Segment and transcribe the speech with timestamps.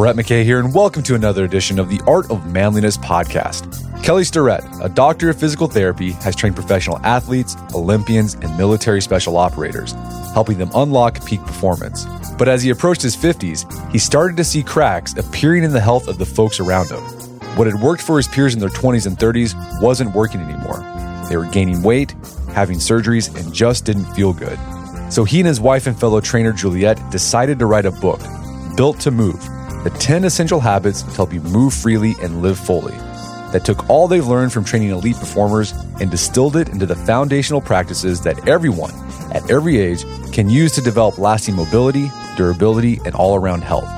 [0.00, 4.02] Brett McKay here, and welcome to another edition of the Art of Manliness podcast.
[4.02, 9.36] Kelly Starrett, a doctor of physical therapy, has trained professional athletes, Olympians, and military special
[9.36, 9.92] operators,
[10.32, 12.06] helping them unlock peak performance.
[12.38, 16.08] But as he approached his 50s, he started to see cracks appearing in the health
[16.08, 17.02] of the folks around him.
[17.58, 20.78] What had worked for his peers in their 20s and 30s wasn't working anymore.
[21.28, 22.14] They were gaining weight,
[22.54, 24.58] having surgeries, and just didn't feel good.
[25.12, 28.22] So he and his wife and fellow trainer Juliet decided to write a book,
[28.78, 29.46] Built to Move
[29.84, 32.96] the 10 essential habits to help you move freely and live fully.
[33.52, 37.60] That took all they've learned from training elite performers and distilled it into the foundational
[37.60, 38.92] practices that everyone
[39.32, 43.88] at every age can use to develop lasting mobility, durability, and all around health.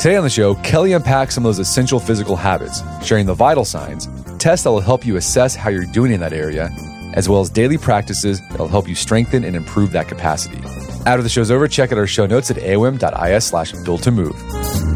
[0.00, 3.64] Today on the show, Kelly unpacks some of those essential physical habits, sharing the vital
[3.64, 6.68] signs, tests that will help you assess how you're doing in that area,
[7.14, 10.58] as well as daily practices that will help you strengthen and improve that capacity.
[11.06, 14.93] After the show's over, check out our show notes at aom.is slash built to move.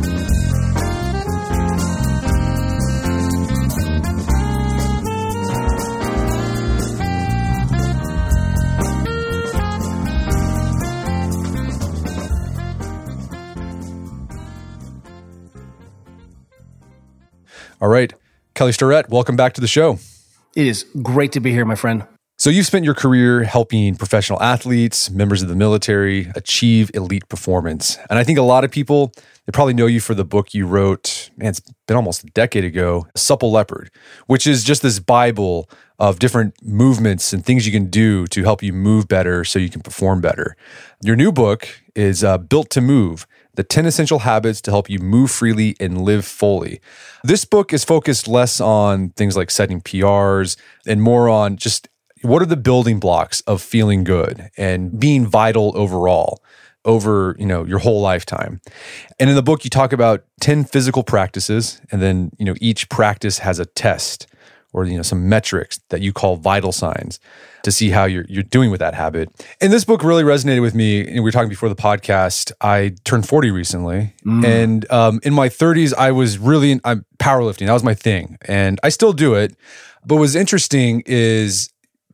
[17.89, 18.13] All right.
[18.55, 19.99] Kelly Starrett, welcome back to the show.
[20.55, 22.05] It is great to be here, my friend.
[22.37, 27.97] So, you've spent your career helping professional athletes, members of the military achieve elite performance.
[28.11, 29.15] And I think a lot of people,
[29.47, 32.63] they probably know you for the book you wrote, man, it's been almost a decade
[32.63, 33.91] ago, Supple Leopard,
[34.27, 38.63] which is just this Bible of different movements and things you can do to help
[38.63, 40.59] you move better so you can perform better.
[41.03, 43.27] Your new book is uh, Built to Move
[43.58, 46.80] the 10 essential habits to help you move freely and live fully.
[47.24, 51.89] This book is focused less on things like setting PRs and more on just
[52.23, 56.41] what are the building blocks of feeling good and being vital overall
[56.85, 58.61] over you know your whole lifetime
[59.19, 62.89] and in the book you talk about 10 physical practices and then you know each
[62.89, 64.29] practice has a test
[64.73, 67.18] or you know some metrics that you call vital signs
[67.62, 69.30] to see how you're you're doing with that habit.
[69.61, 71.01] And this book really resonated with me.
[71.01, 72.52] And we were talking before the podcast.
[72.61, 74.45] I turned 40 recently, mm.
[74.45, 77.67] and um, in my 30s, I was really in, I'm powerlifting.
[77.67, 79.57] That was my thing, and I still do it.
[80.05, 81.70] But what's interesting is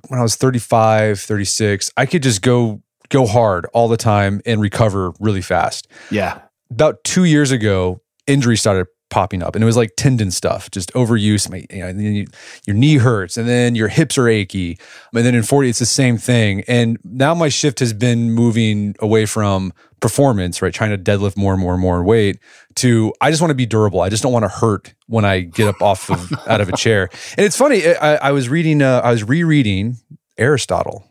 [0.09, 4.61] when I was 35, 36, I could just go go hard all the time and
[4.61, 5.89] recover really fast.
[6.11, 6.41] Yeah.
[6.71, 9.55] About two years ago, injury started popping up.
[9.55, 12.27] And it was like tendon stuff just overuse my, you know, you,
[12.67, 14.77] your knee hurts and then your hips are achy
[15.15, 16.65] and then in 40 it's the same thing.
[16.67, 21.53] And now my shift has been moving away from performance right trying to deadlift more
[21.53, 22.39] and more and more weight
[22.75, 24.01] to i just want to be durable.
[24.01, 26.77] I just don't want to hurt when i get up off of out of a
[26.77, 27.09] chair.
[27.39, 29.97] And it's funny i, I was reading uh, i was rereading
[30.37, 31.09] aristotle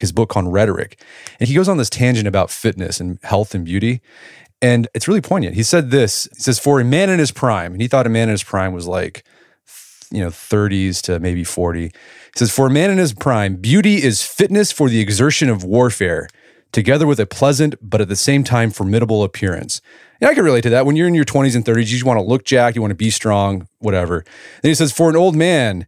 [0.00, 1.00] his book on rhetoric
[1.38, 4.00] and he goes on this tangent about fitness and health and beauty
[4.62, 5.54] and it's really poignant.
[5.54, 8.10] He said this He says, For a man in his prime, and he thought a
[8.10, 9.24] man in his prime was like,
[10.10, 11.82] you know, 30s to maybe 40.
[11.82, 11.92] He
[12.36, 16.28] says, For a man in his prime, beauty is fitness for the exertion of warfare,
[16.72, 19.80] together with a pleasant, but at the same time formidable appearance.
[20.20, 20.86] And I can relate to that.
[20.86, 22.92] When you're in your 20s and 30s, you just want to look jacked, you want
[22.92, 24.24] to be strong, whatever.
[24.62, 25.86] Then he says, For an old man,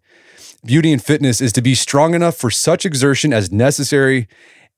[0.64, 4.28] beauty and fitness is to be strong enough for such exertion as necessary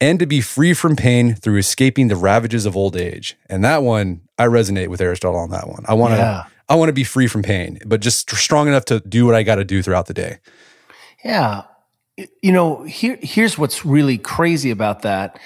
[0.00, 3.36] and to be free from pain through escaping the ravages of old age.
[3.48, 5.84] And that one, I resonate with Aristotle on that one.
[5.86, 6.44] I want to yeah.
[6.68, 9.42] I want to be free from pain, but just strong enough to do what I
[9.42, 10.38] got to do throughout the day.
[11.24, 11.62] Yeah.
[12.42, 15.38] You know, here here's what's really crazy about that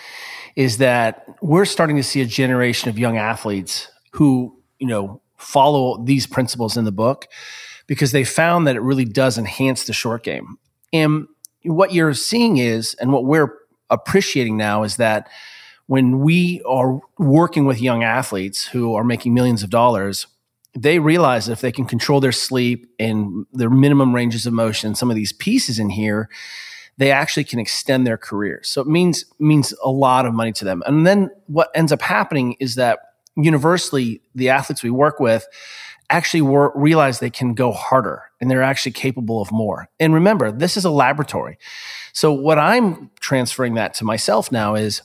[0.55, 6.03] is that we're starting to see a generation of young athletes who, you know, follow
[6.05, 7.27] these principles in the book
[7.87, 10.59] because they found that it really does enhance the short game.
[10.93, 11.27] And
[11.65, 13.57] what you're seeing is, and what we're
[13.95, 15.29] appreciating now is that
[15.87, 20.27] when we are working with young athletes who are making millions of dollars,
[20.77, 25.11] they realize if they can control their sleep and their minimum ranges of motion, some
[25.11, 26.29] of these pieces in here,
[26.97, 28.69] they actually can extend their careers.
[28.69, 30.83] So it means means a lot of money to them.
[30.87, 33.01] And then what ends up happening is that
[33.37, 35.47] universally, the athletes we work with
[36.11, 39.89] actually wor- realize they can go harder and they're actually capable of more.
[39.99, 41.59] And remember, this is a laboratory.
[42.13, 45.03] So what I'm transferring that to myself now is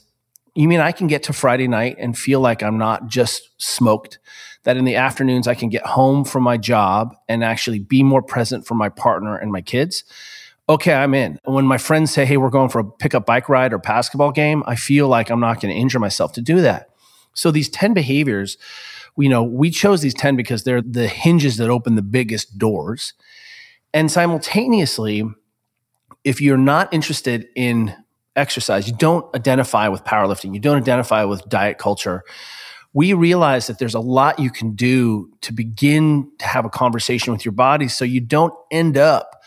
[0.55, 4.19] you mean I can get to Friday night and feel like I'm not just smoked?
[4.63, 8.21] That in the afternoons I can get home from my job and actually be more
[8.21, 10.03] present for my partner and my kids?
[10.67, 11.39] Okay, I'm in.
[11.45, 14.31] And When my friends say, hey, we're going for a pickup bike ride or basketball
[14.31, 16.89] game, I feel like I'm not going to injure myself to do that.
[17.33, 18.57] So these 10 behaviors,
[19.19, 23.13] you know, we chose these 10 because they're the hinges that open the biggest doors.
[23.93, 25.23] And simultaneously,
[26.23, 27.95] if you're not interested in
[28.35, 32.23] exercise, you don't identify with powerlifting, you don't identify with diet culture,
[32.93, 37.33] we realize that there's a lot you can do to begin to have a conversation
[37.33, 39.41] with your body so you don't end up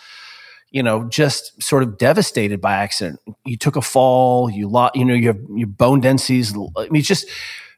[0.71, 5.05] you know just sort of devastated by accident you took a fall you lost you
[5.05, 7.29] know your your bone densities i mean just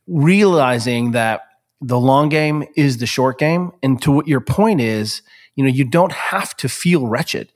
[0.07, 1.43] realizing that
[1.87, 5.23] the long game is the short game and to what your point is
[5.55, 7.53] you know you don't have to feel wretched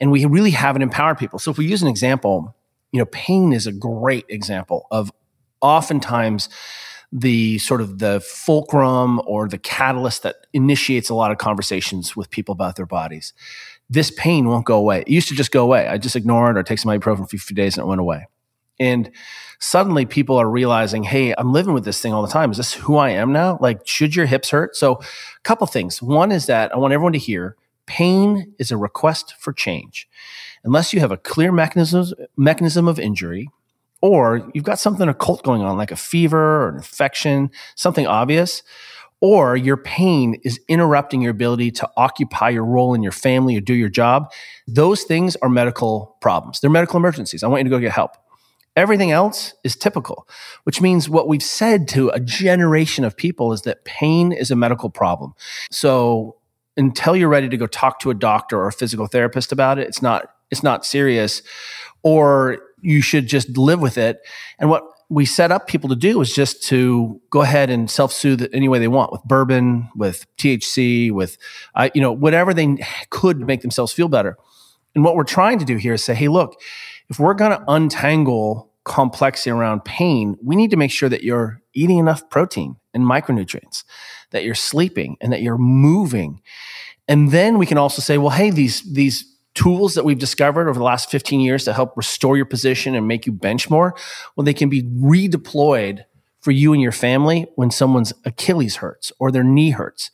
[0.00, 2.56] and we really haven't empowered people so if we use an example
[2.92, 5.10] you know, pain is a great example of
[5.60, 6.48] oftentimes
[7.10, 12.30] the sort of the fulcrum or the catalyst that initiates a lot of conversations with
[12.30, 13.32] people about their bodies.
[13.90, 15.00] This pain won't go away.
[15.00, 15.86] It used to just go away.
[15.86, 18.00] I just ignore it or take some ibuprofen for a few days and it went
[18.00, 18.26] away.
[18.78, 19.10] And
[19.62, 22.50] suddenly people are realizing, hey, I'm living with this thing all the time.
[22.50, 23.58] Is this who I am now?
[23.60, 24.74] Like, should your hips hurt?
[24.74, 25.04] So, a
[25.44, 26.02] couple things.
[26.02, 27.56] One is that I want everyone to hear
[27.86, 30.08] pain is a request for change
[30.64, 32.06] unless you have a clear mechanism,
[32.36, 33.48] mechanism of injury,
[34.00, 38.62] or you've got something occult going on, like a fever or an infection, something obvious,
[39.20, 43.60] or your pain is interrupting your ability to occupy your role in your family or
[43.60, 44.32] do your job,
[44.66, 46.60] those things are medical problems.
[46.60, 47.44] They're medical emergencies.
[47.44, 48.16] I want you to go get help.
[48.74, 50.26] Everything else is typical,
[50.64, 54.56] which means what we've said to a generation of people is that pain is a
[54.56, 55.34] medical problem.
[55.70, 56.36] So
[56.76, 59.88] until you're ready to go talk to a doctor or a physical therapist about it,
[59.88, 61.42] it's not it's not serious,
[62.02, 64.20] or you should just live with it.
[64.58, 68.48] And what we set up people to do is just to go ahead and self-soothe
[68.52, 71.36] any way they want with bourbon, with THC, with
[71.74, 72.76] uh, you know whatever they
[73.10, 74.38] could make themselves feel better.
[74.94, 76.60] And what we're trying to do here is say, hey, look,
[77.08, 81.60] if we're going to untangle complexity around pain, we need to make sure that you're
[81.74, 83.84] eating enough protein and micronutrients,
[84.30, 86.40] that you're sleeping, and that you're moving.
[87.08, 90.78] And then we can also say, well, hey, these these tools that we've discovered over
[90.78, 93.94] the last 15 years to help restore your position and make you bench more,
[94.34, 96.04] well, they can be redeployed
[96.40, 100.10] for you and your family when someone's Achilles hurts or their knee hurts.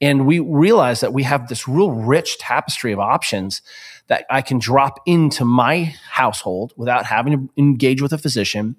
[0.00, 3.62] And we realize that we have this real rich tapestry of options
[4.10, 8.74] that I can drop into my household without having to engage with a physician,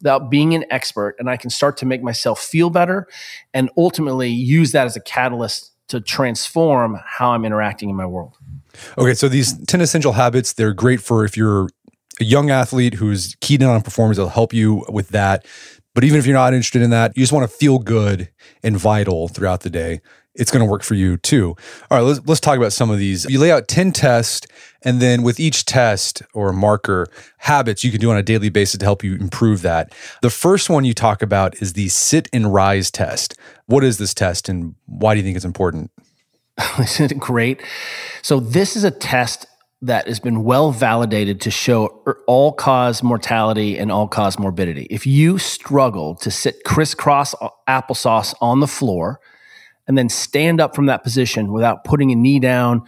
[0.00, 1.16] without being an expert.
[1.18, 3.08] And I can start to make myself feel better
[3.52, 8.38] and ultimately use that as a catalyst to transform how I'm interacting in my world.
[8.96, 11.68] Okay, so these 10 essential habits, they're great for if you're
[12.20, 15.44] a young athlete who's keyed in on performance, it'll help you with that.
[15.96, 18.28] But even if you're not interested in that, you just want to feel good
[18.62, 20.02] and vital throughout the day,
[20.34, 21.56] it's going to work for you too.
[21.90, 23.24] All right, let's, let's talk about some of these.
[23.24, 24.46] You lay out 10 tests,
[24.82, 27.06] and then with each test or marker,
[27.38, 29.94] habits you can do on a daily basis to help you improve that.
[30.20, 33.34] The first one you talk about is the sit and rise test.
[33.64, 35.90] What is this test, and why do you think it's important?
[36.78, 37.62] Isn't it great?
[38.20, 39.46] So, this is a test
[39.86, 44.86] that has been well validated to show er, all cause mortality and all cause morbidity.
[44.90, 47.34] If you struggle to sit crisscross
[47.68, 49.20] applesauce on the floor
[49.86, 52.82] and then stand up from that position without putting a knee down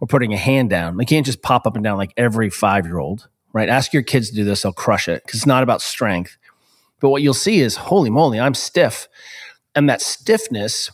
[0.00, 2.84] or putting a hand down, you can't just pop up and down like every five
[2.84, 3.68] year old, right?
[3.68, 6.36] Ask your kids to do this, they'll crush it because it's not about strength.
[7.00, 9.08] But what you'll see is, holy moly, I'm stiff.
[9.74, 10.90] And that stiffness,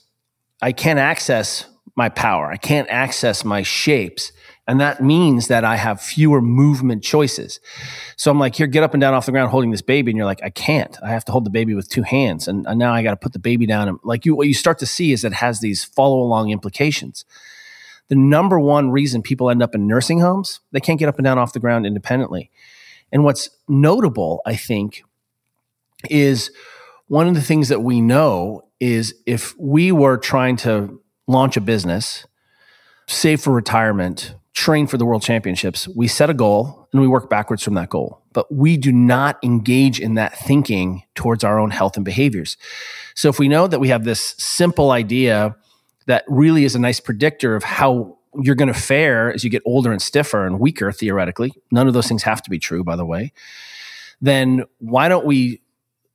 [0.61, 1.65] I can't access
[1.97, 2.51] my power.
[2.51, 4.33] I can't access my shapes.
[4.69, 7.61] And that means that I have fewer movement choices.
[8.17, 10.11] So I'm like, here, get up and down off the ground holding this baby.
[10.11, 10.97] And you're like, I can't.
[11.03, 12.49] I have to hold the baby with two hands.
[12.49, 13.89] And, and now I got to put the baby down.
[13.89, 17.25] And like you, what you start to see is it has these follow along implications.
[18.09, 21.25] The number one reason people end up in nursing homes, they can't get up and
[21.25, 22.51] down off the ground independently.
[23.13, 25.05] And what's notable, I think,
[26.11, 26.51] is
[27.07, 31.61] one of the things that we know is if we were trying to launch a
[31.61, 32.27] business,
[33.07, 37.29] save for retirement, train for the world championships, we set a goal and we work
[37.29, 38.23] backwards from that goal.
[38.37, 42.59] but we do not engage in that thinking towards our own health and behaviors.
[43.15, 45.57] So if we know that we have this simple idea
[46.05, 49.63] that really is a nice predictor of how you're going to fare as you get
[49.65, 52.95] older and stiffer and weaker theoretically, none of those things have to be true, by
[52.95, 53.33] the way,
[54.21, 55.63] then why don't we,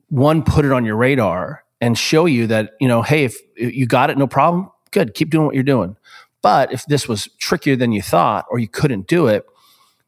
[0.10, 3.88] one, put it on your radar and show you that, you know, hey, if you
[3.88, 5.98] got it, no problem, good, keep doing what you're doing.
[6.42, 9.46] But if this was trickier than you thought or you couldn't do it,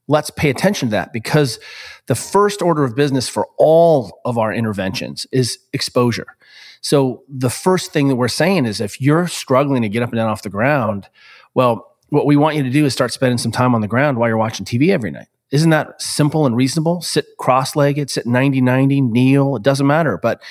[0.07, 1.59] let's pay attention to that because
[2.07, 6.35] the first order of business for all of our interventions is exposure.
[6.81, 10.17] So the first thing that we're saying is if you're struggling to get up and
[10.17, 11.07] down off the ground,
[11.53, 14.17] well, what we want you to do is start spending some time on the ground
[14.17, 15.27] while you're watching TV every night.
[15.51, 17.01] Isn't that simple and reasonable?
[17.01, 20.19] Sit cross legged, sit 90 90, kneel, it doesn't matter.
[20.21, 20.41] But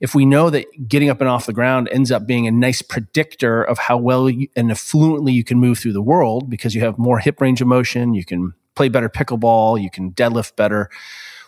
[0.00, 2.82] if we know that getting up and off the ground ends up being a nice
[2.82, 6.80] predictor of how well you, and fluently you can move through the world because you
[6.82, 10.88] have more hip range of motion, you can play better pickleball, you can deadlift better.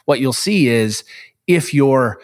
[0.04, 1.04] What you'll see is
[1.46, 2.20] if your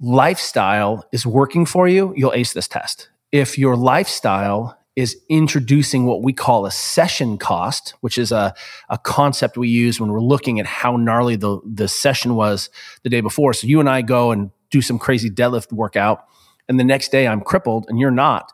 [0.00, 3.08] lifestyle is working for you, you'll ace this test.
[3.30, 8.52] If your lifestyle is introducing what we call a session cost, which is a,
[8.88, 12.70] a concept we use when we're looking at how gnarly the, the session was
[13.04, 13.52] the day before.
[13.52, 16.24] So you and I go and do some crazy deadlift workout,
[16.68, 18.52] and the next day I'm crippled and you're not.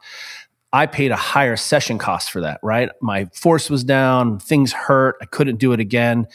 [0.73, 2.91] I paid a higher session cost for that, right?
[3.01, 6.27] My force was down, things hurt, I couldn't do it again.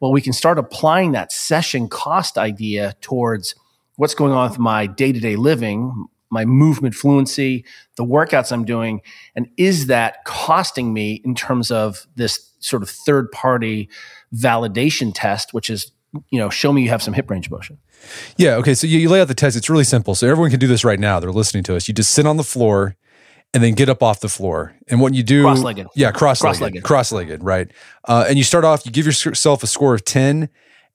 [0.00, 3.54] Well, we can start applying that session cost idea towards
[3.96, 7.64] what's going on with my day to day living, my movement fluency,
[7.96, 9.00] the workouts I'm doing,
[9.36, 13.88] and is that costing me in terms of this sort of third party
[14.34, 15.92] validation test, which is,
[16.30, 17.78] you know, show me you have some hip range motion.
[18.36, 18.56] Yeah.
[18.56, 18.74] Okay.
[18.74, 19.56] So you, you lay out the test.
[19.56, 20.14] It's really simple.
[20.14, 21.20] So everyone can do this right now.
[21.20, 21.88] They're listening to us.
[21.88, 22.96] You just sit on the floor
[23.52, 24.74] and then get up off the floor.
[24.88, 25.86] And what you do, cross-legged.
[25.94, 27.70] Yeah, cross-legged, cross-legged, cross-legged right?
[28.06, 28.84] Uh, and you start off.
[28.84, 30.48] You give yourself a score of ten,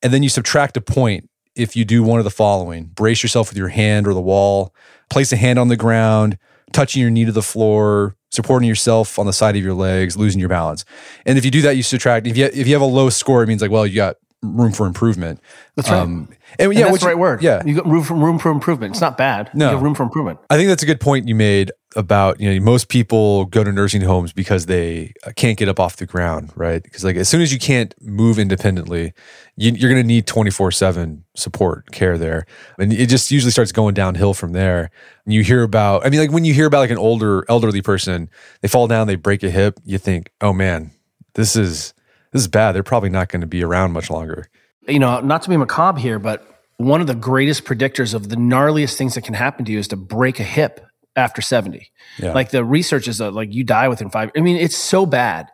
[0.03, 3.49] and then you subtract a point if you do one of the following: brace yourself
[3.49, 4.73] with your hand or the wall,
[5.09, 6.37] place a hand on the ground,
[6.73, 10.39] touching your knee to the floor, supporting yourself on the side of your legs, losing
[10.39, 10.83] your balance.
[11.25, 12.27] And if you do that, you subtract.
[12.27, 14.71] If you if you have a low score, it means like, well, you got room
[14.71, 15.41] for improvement.
[15.75, 15.99] That's right.
[15.99, 17.41] Um, and, yeah, and that's the right word.
[17.41, 18.91] Yeah, you got room for room for improvement.
[18.91, 19.49] It's not bad.
[19.53, 20.39] No, You got room for improvement.
[20.49, 23.71] I think that's a good point you made about you know most people go to
[23.71, 26.81] nursing homes because they uh, can't get up off the ground, right?
[26.81, 29.13] Because like as soon as you can't move independently,
[29.57, 32.45] you, are going to need twenty four seven support care there,
[32.77, 34.91] and it just usually starts going downhill from there.
[35.25, 37.81] And you hear about, I mean, like when you hear about like an older elderly
[37.81, 38.29] person,
[38.61, 40.91] they fall down, they break a hip, you think, oh man,
[41.35, 41.93] this is
[42.31, 42.73] this is bad.
[42.73, 44.49] They're probably not going to be around much longer.
[44.87, 46.45] You know, not to be macabre here, but
[46.77, 49.87] one of the greatest predictors of the gnarliest things that can happen to you is
[49.89, 51.91] to break a hip after 70.
[52.17, 52.33] Yeah.
[52.33, 54.31] Like the research is that like you die within five.
[54.35, 55.49] I mean, it's so bad.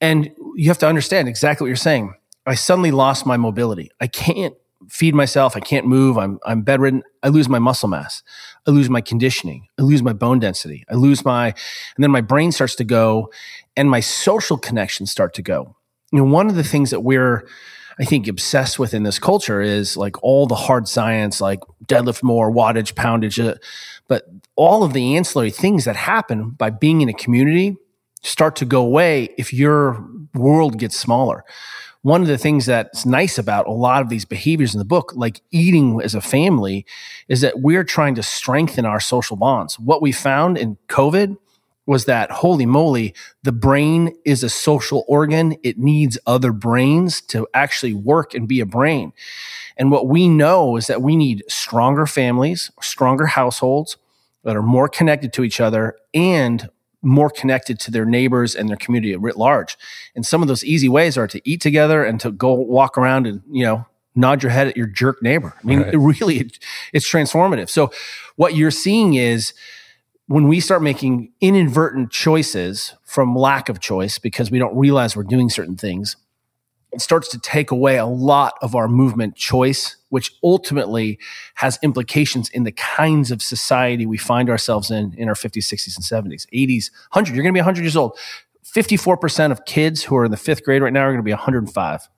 [0.00, 2.14] And you have to understand exactly what you're saying.
[2.46, 3.90] I suddenly lost my mobility.
[4.00, 4.54] I can't
[4.88, 5.56] feed myself.
[5.56, 6.18] I can't move.
[6.18, 7.02] I'm, I'm bedridden.
[7.22, 8.22] I lose my muscle mass.
[8.66, 9.66] I lose my conditioning.
[9.78, 10.84] I lose my bone density.
[10.90, 13.30] I lose my, and then my brain starts to go
[13.76, 15.76] and my social connections start to go
[16.12, 17.46] you know, one of the things that we're,
[17.98, 22.22] I think, obsessed with in this culture is like all the hard science, like deadlift
[22.22, 23.54] more, wattage, poundage, uh,
[24.08, 24.24] but
[24.56, 27.76] all of the ancillary things that happen by being in a community
[28.22, 31.44] start to go away if your world gets smaller.
[32.02, 35.12] One of the things that's nice about a lot of these behaviors in the book,
[35.14, 36.86] like eating as a family,
[37.28, 39.78] is that we're trying to strengthen our social bonds.
[39.78, 41.36] What we found in COVID
[41.88, 43.14] was that holy moly,
[43.44, 45.56] the brain is a social organ.
[45.62, 49.14] It needs other brains to actually work and be a brain.
[49.78, 53.96] And what we know is that we need stronger families, stronger households
[54.44, 56.68] that are more connected to each other and
[57.00, 59.78] more connected to their neighbors and their community writ large.
[60.14, 63.26] And some of those easy ways are to eat together and to go walk around
[63.26, 65.54] and, you know, nod your head at your jerk neighbor.
[65.58, 65.94] I mean, right.
[65.94, 66.50] it really,
[66.92, 67.70] it's transformative.
[67.70, 67.92] So
[68.36, 69.54] what you're seeing is,
[70.28, 75.22] when we start making inadvertent choices from lack of choice because we don't realize we're
[75.22, 76.16] doing certain things,
[76.92, 81.18] it starts to take away a lot of our movement choice, which ultimately
[81.54, 85.96] has implications in the kinds of society we find ourselves in in our 50s, 60s,
[85.96, 87.34] and 70s, 80s, 100.
[87.34, 88.16] You're going to be 100 years old.
[88.64, 91.32] 54% of kids who are in the fifth grade right now are going to be
[91.32, 92.08] 105.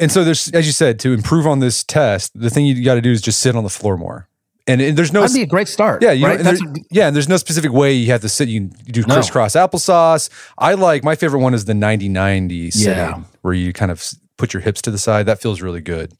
[0.00, 2.96] And so there's, as you said, to improve on this test, the thing you got
[2.96, 4.27] to do is just sit on the floor more
[4.68, 6.02] and, and, there's no that'd be a great start.
[6.02, 6.38] Yeah, right?
[6.38, 6.54] there,
[6.90, 8.48] yeah, and there's no specific way you have to sit.
[8.48, 9.66] You, you do crisscross no.
[9.66, 10.30] applesauce.
[10.58, 13.22] I like my favorite one is the 90-90 yeah.
[13.42, 14.04] where you kind of
[14.36, 15.26] put your hips to the side.
[15.26, 16.12] That feels really good.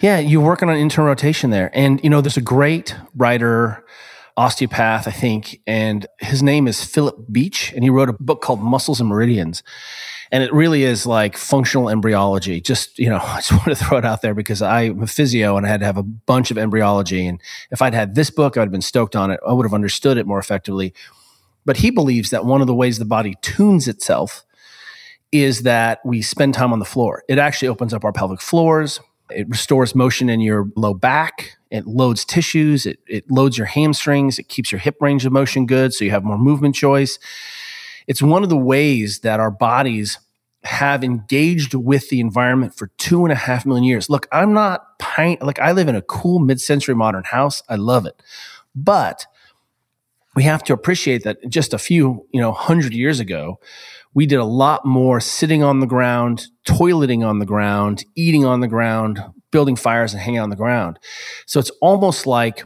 [0.00, 3.84] Yeah, you're working on internal rotation there, and you know there's a great writer
[4.40, 8.62] osteopath, I think, and his name is Philip Beach, and he wrote a book called
[8.62, 9.62] Muscles and Meridians.
[10.32, 12.62] And it really is like functional embryology.
[12.62, 15.58] Just, you know, I just want to throw it out there because I'm a physio
[15.58, 17.26] and I had to have a bunch of embryology.
[17.26, 17.38] And
[17.70, 19.40] if I'd had this book, I would have been stoked on it.
[19.46, 20.94] I would have understood it more effectively.
[21.66, 24.46] But he believes that one of the ways the body tunes itself
[25.32, 27.24] is that we spend time on the floor.
[27.28, 29.00] It actually opens up our pelvic floors.
[29.28, 31.58] It restores motion in your low back.
[31.70, 32.86] It loads tissues.
[32.86, 34.38] It, it loads your hamstrings.
[34.38, 37.18] It keeps your hip range of motion good so you have more movement choice.
[38.06, 40.18] It's one of the ways that our bodies
[40.64, 44.10] have engaged with the environment for two and a half million years.
[44.10, 47.62] Look, I'm not pint, like I live in a cool mid century modern house.
[47.68, 48.20] I love it.
[48.74, 49.26] But
[50.36, 53.58] we have to appreciate that just a few, you know, hundred years ago,
[54.12, 58.60] we did a lot more sitting on the ground, toileting on the ground, eating on
[58.60, 60.98] the ground, building fires and hanging on the ground.
[61.46, 62.64] So it's almost like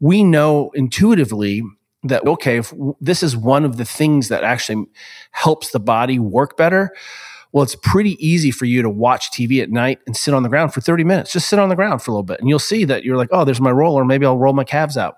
[0.00, 1.62] we know intuitively
[2.04, 4.86] that, okay, if this is one of the things that actually
[5.30, 6.90] helps the body work better.
[7.52, 10.48] Well, it's pretty easy for you to watch TV at night and sit on the
[10.48, 11.32] ground for 30 minutes.
[11.32, 13.28] Just sit on the ground for a little bit and you'll see that you're like,
[13.30, 14.04] oh, there's my roller.
[14.04, 15.16] Maybe I'll roll my calves out.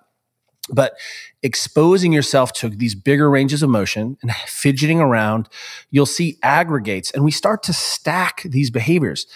[0.69, 0.95] But
[1.43, 5.49] exposing yourself to these bigger ranges of motion and fidgeting around,
[5.91, 7.11] you'll see aggregates.
[7.13, 9.27] And we start to stack these behaviors.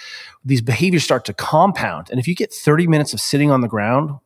[0.44, 2.08] These behaviors start to compound.
[2.10, 4.18] And if you get 30 minutes of sitting on the ground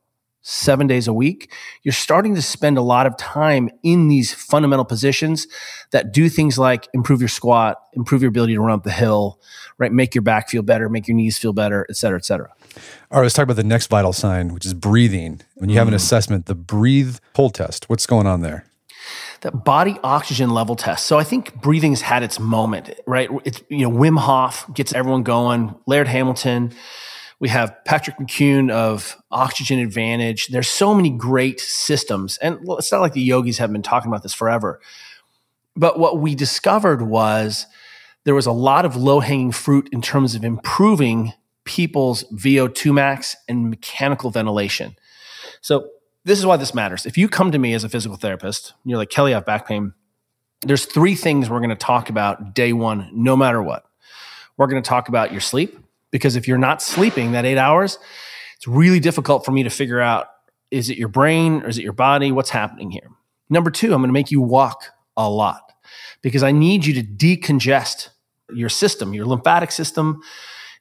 [0.47, 1.51] seven days a week,
[1.83, 5.49] you're starting to spend a lot of time in these fundamental positions
[5.91, 9.41] that do things like improve your squat, improve your ability to run up the hill,
[9.79, 9.91] right?
[9.91, 12.53] Make your back feel better, make your knees feel better, et cetera, et cetera.
[13.11, 15.41] All right, let's talk about the next vital sign, which is breathing.
[15.55, 15.99] When you have an mm.
[15.99, 18.67] assessment, the breathe pull test, what's going on there?
[19.45, 21.05] The body oxygen level test.
[21.05, 23.29] So I think breathing's had its moment, right?
[23.45, 26.73] It's, you know, Wim Hof gets everyone going, Laird Hamilton,
[27.41, 30.47] we have Patrick McKeown of Oxygen Advantage.
[30.47, 32.39] There's so many great systems.
[32.39, 34.81] And it's not like the yogis have been talking about this forever.
[35.77, 37.67] But what we discovered was
[38.25, 41.35] there was a lot of low hanging fruit in terms of improving
[41.65, 44.97] people's VO2 max and mechanical ventilation.
[45.61, 45.91] So,
[46.25, 47.07] this is why this matters.
[47.07, 49.69] If you come to me as a physical therapist, you're like, Kelly, I have back
[49.69, 49.93] pain.
[50.63, 53.85] There's three things we're going to talk about day one, no matter what.
[54.57, 55.79] We're going to talk about your sleep
[56.11, 57.99] because if you're not sleeping that eight hours,
[58.57, 60.29] it's really difficult for me to figure out
[60.71, 62.33] is it your brain or is it your body?
[62.33, 63.09] What's happening here?
[63.51, 64.85] Number two, I'm going to make you walk
[65.17, 65.73] a lot
[66.23, 68.09] because I need you to decongest
[68.51, 70.23] your system, your lymphatic system,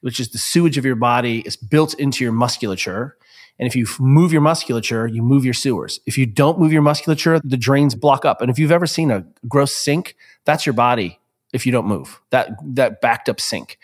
[0.00, 3.16] which is the sewage of your body, is built into your musculature.
[3.58, 6.00] And if you move your musculature, you move your sewers.
[6.06, 8.40] If you don't move your musculature, the drains block up.
[8.40, 11.20] And if you've ever seen a gross sink, that's your body
[11.52, 12.20] if you don't move.
[12.30, 13.78] That that backed up sink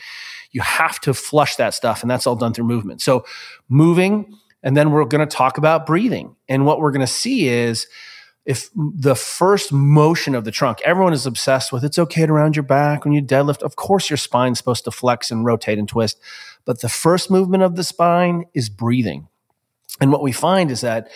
[0.52, 2.02] you have to flush that stuff.
[2.02, 3.00] And that's all done through movement.
[3.00, 3.24] So
[3.68, 6.36] moving, and then we're going to talk about breathing.
[6.48, 7.86] And what we're going to see is
[8.44, 12.56] if the first motion of the trunk, everyone is obsessed with it's okay to round
[12.56, 13.62] your back when you deadlift.
[13.62, 16.20] Of course, your spine's supposed to flex and rotate and twist.
[16.64, 19.28] But the first movement of the spine is breathing.
[20.00, 21.10] And what we find is that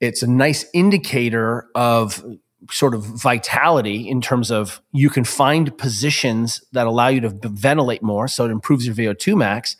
[0.00, 2.24] it's a nice indicator of
[2.70, 8.02] sort of vitality in terms of you can find positions that allow you to ventilate
[8.02, 9.76] more so it improves your VO2 max.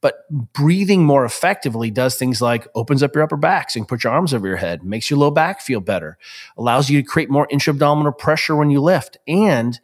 [0.00, 3.88] But breathing more effectively does things like opens up your upper back so you can
[3.88, 6.18] put your arms over your head makes your low back feel better
[6.56, 9.16] allows you to create more intra-abdominal pressure when you lift.
[9.26, 9.80] And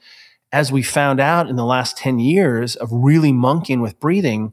[0.53, 4.53] as we found out in the last 10 years of really monkeying with breathing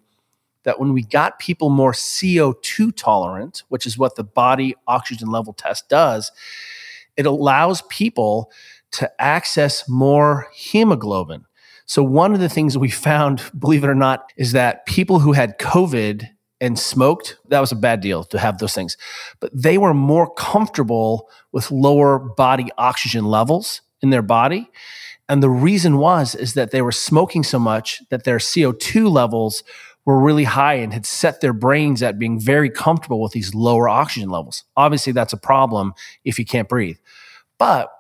[0.64, 5.54] that when we got people more CO2 tolerant which is what the body oxygen level
[5.54, 6.32] test does
[7.18, 8.52] it allows people
[8.92, 11.46] to access more hemoglobin.
[11.86, 15.34] So, one of the things we found, believe it or not, is that people who
[15.34, 16.28] had COVID
[16.60, 18.96] and smoked, that was a bad deal to have those things,
[19.40, 24.70] but they were more comfortable with lower body oxygen levels in their body.
[25.28, 29.64] And the reason was is that they were smoking so much that their CO2 levels
[30.06, 33.88] were really high and had set their brains at being very comfortable with these lower
[33.88, 34.64] oxygen levels.
[34.76, 35.94] Obviously, that's a problem
[36.26, 36.98] if you can't breathe.
[37.60, 37.92] But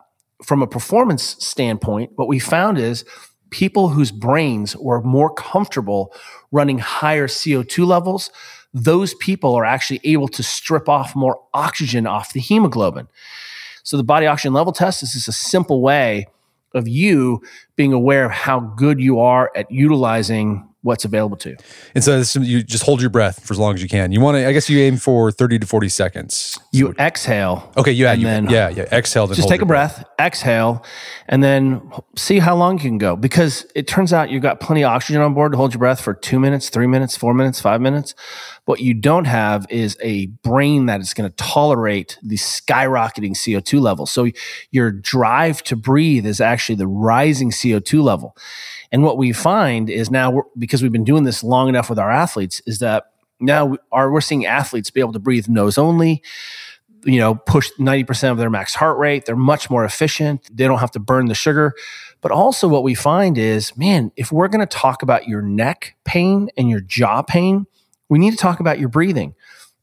[0.43, 3.05] from a performance standpoint, what we found is
[3.51, 6.13] people whose brains were more comfortable
[6.51, 8.31] running higher CO2 levels,
[8.73, 13.07] those people are actually able to strip off more oxygen off the hemoglobin.
[13.83, 16.27] So the body oxygen level test is just a simple way
[16.73, 17.41] of you
[17.75, 21.57] being aware of how good you are at utilizing what's available to you.
[21.93, 24.11] And so this, you just hold your breath for as long as you can.
[24.11, 26.59] You want to, I guess you aim for 30 to 40 seconds.
[26.71, 27.71] You exhale.
[27.77, 27.91] Okay.
[27.91, 28.13] Yeah.
[28.13, 28.69] You, then, yeah.
[28.69, 28.83] Yeah.
[28.91, 29.27] Exhale.
[29.27, 30.83] just take a breath, breath, exhale.
[31.27, 34.83] and then see how long you can go because it turns out you've got plenty
[34.83, 37.61] of oxygen on board to hold your breath for two minutes, three minutes, four minutes,
[37.61, 38.15] five minutes.
[38.65, 43.79] What you don't have is a brain that is going to tolerate the skyrocketing CO2
[43.81, 44.05] level.
[44.05, 44.29] So
[44.71, 48.35] your drive to breathe is actually the rising CO2 level.
[48.91, 52.11] And what we find is now, because we've been doing this long enough with our
[52.11, 56.21] athletes, is that now are, we're seeing athletes be able to breathe nose only
[57.03, 59.25] you know, push 90% of their max heart rate.
[59.25, 60.49] They're much more efficient.
[60.55, 61.73] They don't have to burn the sugar.
[62.21, 65.95] But also, what we find is, man, if we're going to talk about your neck
[66.03, 67.65] pain and your jaw pain,
[68.09, 69.33] we need to talk about your breathing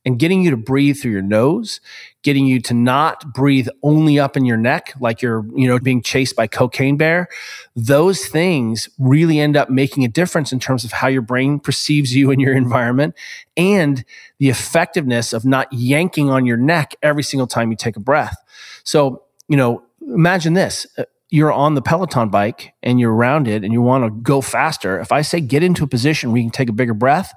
[0.08, 1.82] and getting you to breathe through your nose,
[2.22, 6.00] getting you to not breathe only up in your neck like you're, you know, being
[6.00, 7.28] chased by cocaine bear.
[7.76, 12.16] Those things really end up making a difference in terms of how your brain perceives
[12.16, 13.14] you and your environment
[13.54, 14.02] and
[14.38, 18.38] the effectiveness of not yanking on your neck every single time you take a breath.
[18.84, 23.62] So, you know, imagine this uh, you're on the Peloton bike and you're around it
[23.62, 24.98] and you want to go faster.
[24.98, 27.34] If I say get into a position where you can take a bigger breath,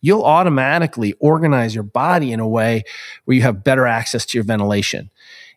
[0.00, 2.84] you'll automatically organize your body in a way
[3.24, 5.10] where you have better access to your ventilation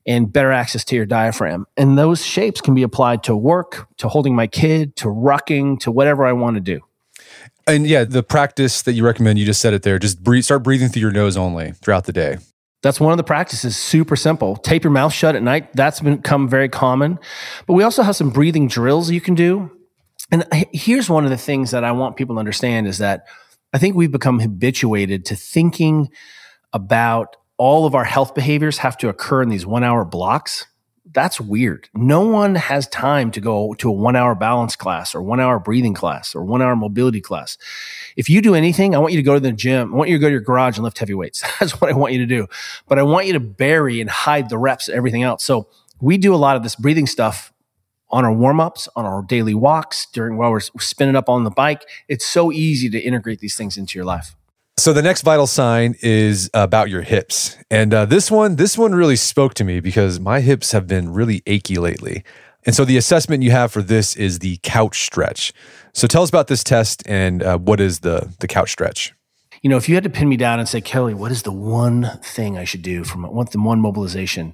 [0.05, 1.67] and better access to your diaphragm.
[1.77, 5.91] And those shapes can be applied to work, to holding my kid, to rucking, to
[5.91, 6.81] whatever I want to do.
[7.67, 10.63] And yeah, the practice that you recommend, you just said it there, just breathe, start
[10.63, 12.37] breathing through your nose only throughout the day.
[12.81, 14.55] That's one of the practices, super simple.
[14.55, 15.75] Tape your mouth shut at night.
[15.75, 17.19] That's become very common.
[17.67, 19.69] But we also have some breathing drills you can do.
[20.31, 23.25] And here's one of the things that I want people to understand is that
[23.73, 26.09] I think we've become habituated to thinking
[26.73, 30.65] about all of our health behaviors have to occur in these one hour blocks.
[31.11, 31.89] That's weird.
[31.95, 35.59] No one has time to go to a one hour balance class or one hour
[35.59, 37.57] breathing class or one hour mobility class.
[38.15, 39.93] If you do anything, I want you to go to the gym.
[39.93, 41.43] I want you to go to your garage and lift heavy weights.
[41.59, 42.47] That's what I want you to do.
[42.87, 45.43] But I want you to bury and hide the reps, and everything else.
[45.43, 45.67] So
[45.99, 47.51] we do a lot of this breathing stuff
[48.11, 51.51] on our warm ups, on our daily walks, during while we're spinning up on the
[51.51, 51.85] bike.
[52.07, 54.35] It's so easy to integrate these things into your life.
[54.77, 58.95] So the next vital sign is about your hips, and uh, this one, this one
[58.95, 62.23] really spoke to me because my hips have been really achy lately.
[62.65, 65.53] And so the assessment you have for this is the couch stretch.
[65.93, 69.13] So tell us about this test and uh, what is the the couch stretch.
[69.61, 71.51] You know, if you had to pin me down and say, Kelly, what is the
[71.51, 74.53] one thing I should do from one, the one mobilization?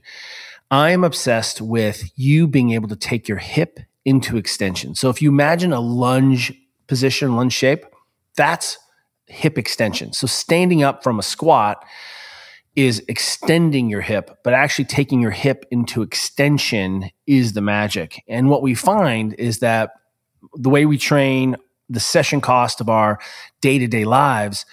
[0.72, 4.96] I am obsessed with you being able to take your hip into extension.
[4.96, 6.54] So if you imagine a lunge
[6.88, 7.86] position, lunge shape,
[8.36, 8.78] that's
[9.28, 10.14] hip extension.
[10.14, 11.84] So standing up from a squat
[12.76, 18.24] is extending your hip, but actually taking your hip into extension is the magic.
[18.28, 19.92] And what we find is that
[20.54, 21.56] the way we train,
[21.90, 23.20] the session cost of our
[23.62, 24.66] day to day lives,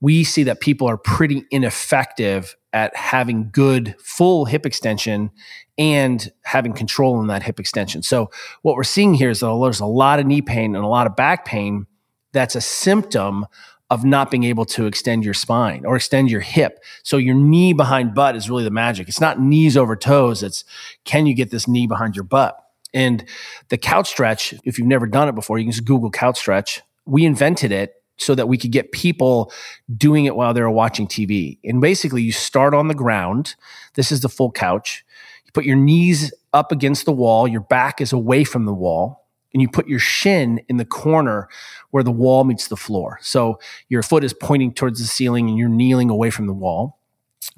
[0.00, 5.30] we see that people are pretty ineffective at having good full hip extension
[5.78, 8.02] and having control in that hip extension.
[8.02, 10.88] So what we're seeing here is that there's a lot of knee pain and a
[10.88, 11.86] lot of back pain
[12.34, 13.46] that's a symptom
[13.88, 16.84] of not being able to extend your spine or extend your hip.
[17.02, 19.08] So your knee behind butt is really the magic.
[19.08, 20.42] It's not knees over toes.
[20.42, 20.62] It's
[21.04, 22.62] can you get this knee behind your butt?
[22.92, 23.24] And
[23.70, 26.82] the couch stretch, if you've never done it before, you can just Google couch stretch.
[27.06, 29.52] We invented it so that we could get people
[29.96, 31.58] doing it while they're watching TV.
[31.64, 33.54] And basically, you start on the ground.
[33.94, 35.04] This is the full couch.
[35.44, 39.26] You put your knees up against the wall, your back is away from the wall,
[39.52, 41.48] and you put your shin in the corner
[41.90, 43.18] where the wall meets the floor.
[43.22, 46.98] So your foot is pointing towards the ceiling and you're kneeling away from the wall.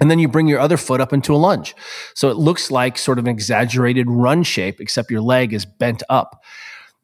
[0.00, 1.74] And then you bring your other foot up into a lunge.
[2.14, 6.02] So it looks like sort of an exaggerated run shape, except your leg is bent
[6.08, 6.44] up.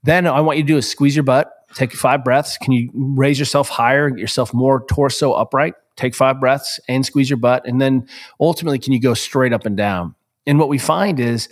[0.05, 2.57] Then I want you to do is squeeze your butt, Take five breaths.
[2.59, 5.75] Can you raise yourself higher, get yourself more torso upright?
[5.97, 7.67] Take five breaths and squeeze your butt.
[7.67, 8.09] And then
[8.41, 10.15] ultimately, can you go straight up and down?
[10.47, 11.49] And what we find is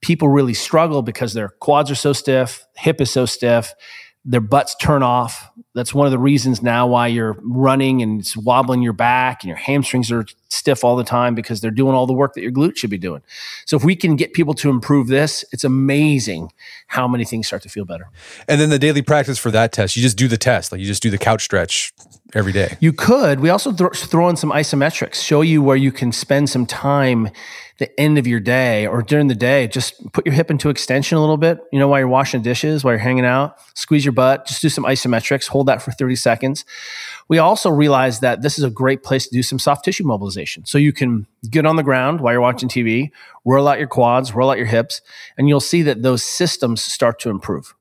[0.00, 3.74] people really struggle because their quads are so stiff, hip is so stiff,
[4.24, 5.50] their butts turn off.
[5.74, 9.48] That's one of the reasons now why you're running and it's wobbling your back and
[9.48, 12.52] your hamstrings are stiff all the time because they're doing all the work that your
[12.52, 13.22] glutes should be doing.
[13.66, 16.52] So if we can get people to improve this, it's amazing
[16.86, 18.08] how many things start to feel better.
[18.48, 20.86] And then the daily practice for that test, you just do the test, like you
[20.86, 21.92] just do the couch stretch
[22.34, 22.76] every day.
[22.80, 23.40] You could.
[23.40, 27.30] We also th- throw in some isometrics, show you where you can spend some time
[27.78, 31.18] the end of your day or during the day, just put your hip into extension
[31.18, 31.58] a little bit.
[31.72, 34.68] You know, while you're washing dishes, while you're hanging out, squeeze your butt, just do
[34.68, 36.64] some isometrics, hold that for 30 seconds.
[37.28, 40.64] We also realize that this is a great place to do some soft tissue mobilization.
[40.66, 43.10] So you can get on the ground while you're watching TV,
[43.44, 45.00] roll out your quads, roll out your hips,
[45.36, 47.74] and you'll see that those systems start to improve.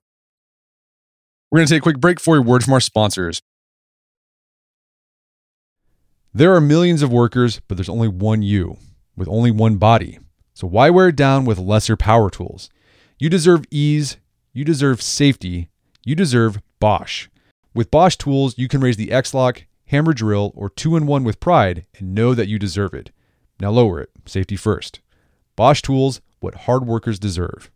[1.52, 3.44] We're going to take a quick break for a word from our sponsors.
[6.36, 8.78] There are millions of workers, but there's only one you
[9.16, 10.18] with only one body.
[10.56, 12.72] So why wear it down with lesser power tools?
[13.20, 14.18] You deserve ease,
[14.52, 15.70] you deserve safety,
[16.04, 17.28] you deserve Bosch.
[17.76, 22.16] With Bosch tools, you can raise the X-Lock, hammer drill, or two-in-one with pride and
[22.16, 23.12] know that you deserve it.
[23.60, 25.02] Now lower it, safety first.
[25.56, 27.70] Bosch tools, what hard workers deserve.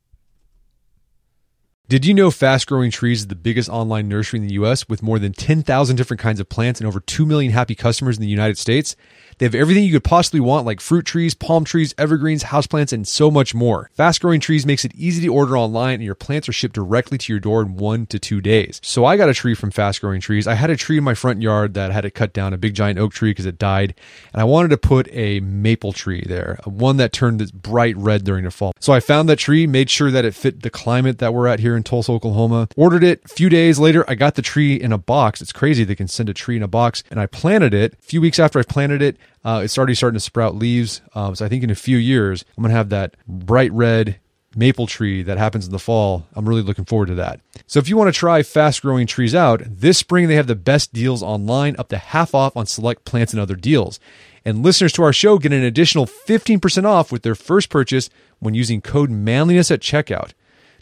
[1.89, 5.01] Did you know Fast Growing Trees is the biggest online nursery in the US with
[5.01, 8.27] more than 10,000 different kinds of plants and over 2 million happy customers in the
[8.27, 8.97] United States?
[9.37, 13.07] They have everything you could possibly want, like fruit trees, palm trees, evergreens, houseplants, and
[13.07, 13.91] so much more.
[13.93, 17.19] Fast Growing Trees makes it easy to order online, and your plants are shipped directly
[17.19, 18.79] to your door in one to two days.
[18.83, 20.47] So I got a tree from Fast Growing Trees.
[20.47, 22.73] I had a tree in my front yard that had to cut down a big
[22.73, 23.93] giant oak tree because it died,
[24.33, 28.43] and I wanted to put a maple tree there, one that turned bright red during
[28.43, 28.73] the fall.
[28.79, 31.59] So I found that tree, made sure that it fit the climate that we're at
[31.59, 32.69] here in Tulsa, Oklahoma.
[32.75, 33.21] Ordered it.
[33.25, 35.41] A few days later, I got the tree in a box.
[35.41, 37.93] It's crazy they can send a tree in a box, and I planted it.
[37.93, 41.01] A few weeks after I planted it, uh, it's already starting to sprout leaves.
[41.15, 44.19] Um, so I think in a few years, I'm going to have that bright red
[44.55, 46.25] maple tree that happens in the fall.
[46.33, 47.39] I'm really looking forward to that.
[47.67, 50.55] So if you want to try fast growing trees out, this spring they have the
[50.55, 53.99] best deals online, up to half off on select plants and other deals.
[54.43, 58.09] And listeners to our show get an additional 15% off with their first purchase
[58.39, 60.31] when using code manliness at checkout.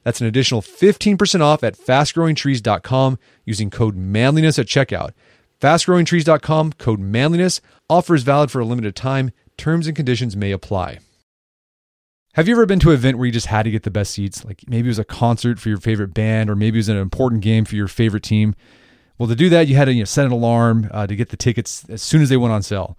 [0.04, 5.12] That's an additional 15% off at fastgrowingtrees.com using code manliness at checkout.
[5.66, 7.60] Fastgrowingtrees.com, code manliness.
[7.90, 9.32] Offer is valid for a limited time.
[9.58, 11.00] Terms and conditions may apply.
[12.36, 14.14] Have you ever been to an event where you just had to get the best
[14.14, 14.46] seats?
[14.46, 16.98] Like maybe it was a concert for your favorite band, or maybe it was an
[16.98, 18.54] important game for your favorite team.
[19.18, 21.30] Well, to do that, you had to you know, set an alarm uh, to get
[21.30, 22.96] the tickets as soon as they went on sale.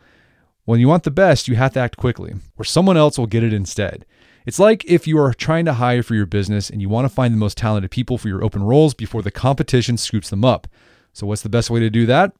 [0.65, 3.45] When you want the best, you have to act quickly, or someone else will get
[3.45, 4.05] it instead.
[4.45, 7.15] It's like if you are trying to hire for your business and you want to
[7.15, 10.67] find the most talented people for your open roles before the competition scoops them up.
[11.13, 12.33] So, what's the best way to do that?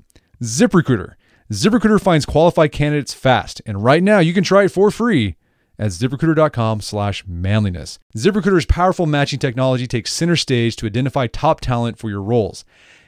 [0.43, 1.15] ZipRecruiter.
[1.51, 5.37] ZipRecruiter finds qualified candidates fast, and right now you can try it for free
[5.79, 7.99] at ziprecruiter.com slash manliness.
[8.17, 12.65] ZipRecruiter's powerful matching technology takes center stage to identify top talent for your roles.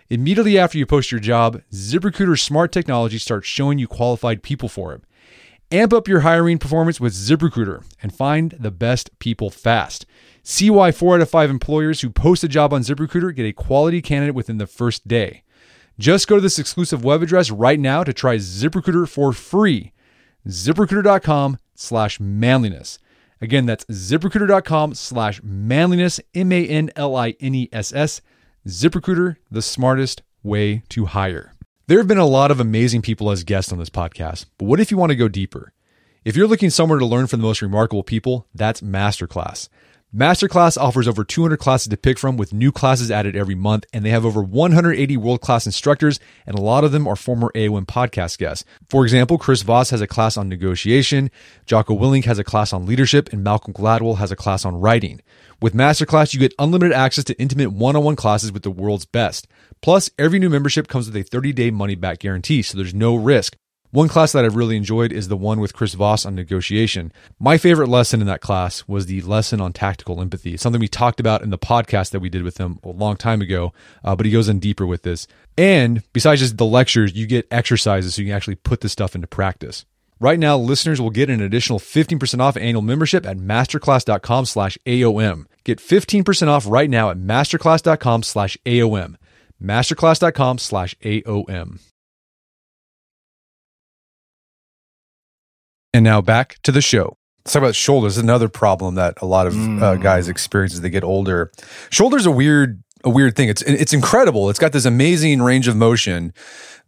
[0.08, 4.94] Immediately after you post your job, ZipRecruiter's smart technology starts showing you qualified people for
[4.94, 5.02] it.
[5.70, 10.06] Amp up your hiring performance with ZipRecruiter and find the best people fast.
[10.42, 13.52] See why four out of five employers who post a job on ZipRecruiter get a
[13.52, 15.42] quality candidate within the first day.
[15.98, 19.92] Just go to this exclusive web address right now to try ZipRecruiter for free.
[20.46, 22.98] ZipRecruiter.com slash manliness.
[23.40, 28.20] Again, that's ziprecruiter.com slash manliness, M A N L I N E S S.
[28.66, 31.52] ZipRecruiter, the smartest way to hire.
[31.88, 34.80] There have been a lot of amazing people as guests on this podcast, but what
[34.80, 35.72] if you want to go deeper?
[36.24, 39.68] If you're looking somewhere to learn from the most remarkable people, that's Masterclass.
[40.14, 44.06] Masterclass offers over 200 classes to pick from with new classes added every month, and
[44.06, 47.84] they have over 180 world class instructors, and a lot of them are former AOM
[47.84, 48.64] podcast guests.
[48.88, 51.30] For example, Chris Voss has a class on negotiation,
[51.66, 55.20] Jocko Willink has a class on leadership, and Malcolm Gladwell has a class on writing.
[55.60, 59.04] With Masterclass, you get unlimited access to intimate one on one classes with the world's
[59.04, 59.46] best.
[59.82, 63.14] Plus, every new membership comes with a 30 day money back guarantee, so there's no
[63.14, 63.58] risk.
[63.90, 67.10] One class that I've really enjoyed is the one with Chris Voss on negotiation.
[67.40, 71.20] My favorite lesson in that class was the lesson on tactical empathy, something we talked
[71.20, 73.72] about in the podcast that we did with him a long time ago,
[74.04, 75.26] uh, but he goes in deeper with this.
[75.56, 79.14] And besides just the lectures, you get exercises so you can actually put this stuff
[79.14, 79.86] into practice.
[80.20, 85.46] Right now, listeners will get an additional 15% off annual membership at masterclass.com slash AOM.
[85.64, 89.14] Get 15% off right now at masterclass.com slash AOM.
[89.62, 91.78] Masterclass.com slash AOM.
[95.92, 97.16] And now back to the show.
[97.44, 98.18] Let's talk about shoulders.
[98.18, 99.80] Another problem that a lot of mm.
[99.80, 101.50] uh, guys experience as they get older.
[101.90, 103.48] Shoulders a weird a weird thing.
[103.48, 104.50] It's it's incredible.
[104.50, 106.32] It's got this amazing range of motion,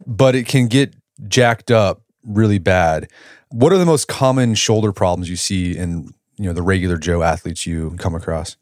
[0.05, 0.93] but it can get
[1.27, 3.09] jacked up really bad.
[3.49, 7.23] What are the most common shoulder problems you see in you know the regular Joe
[7.23, 8.57] athletes you come across?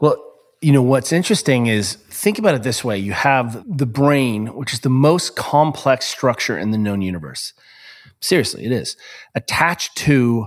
[0.00, 0.16] Well,
[0.60, 4.72] you know what's interesting is think about it this way: you have the brain, which
[4.72, 7.52] is the most complex structure in the known universe.
[8.22, 8.96] Seriously, it is
[9.34, 10.46] attached to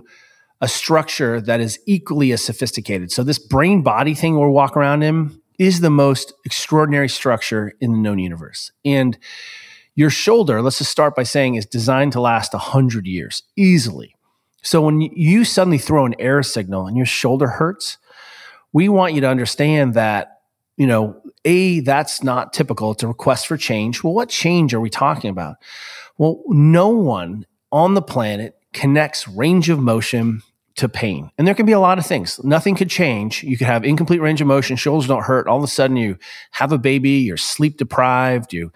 [0.61, 3.11] a structure that is equally as sophisticated.
[3.11, 7.91] So this brain body thing we're walking around in is the most extraordinary structure in
[7.91, 8.71] the known universe.
[8.83, 9.17] And
[9.93, 14.15] your shoulder, let's just start by saying, is designed to last 100 years easily.
[14.61, 17.97] So when you suddenly throw an error signal and your shoulder hurts,
[18.73, 20.39] we want you to understand that,
[20.75, 22.91] you know, A, that's not typical.
[22.91, 24.03] It's a request for change.
[24.03, 25.57] Well, what change are we talking about?
[26.17, 30.41] Well, no one on the planet connects range of motion
[30.75, 31.29] to pain.
[31.37, 32.43] And there can be a lot of things.
[32.43, 33.43] Nothing could change.
[33.43, 35.47] You could have incomplete range of motion, shoulders don't hurt.
[35.47, 36.17] All of a sudden you
[36.51, 38.71] have a baby, you're sleep deprived, you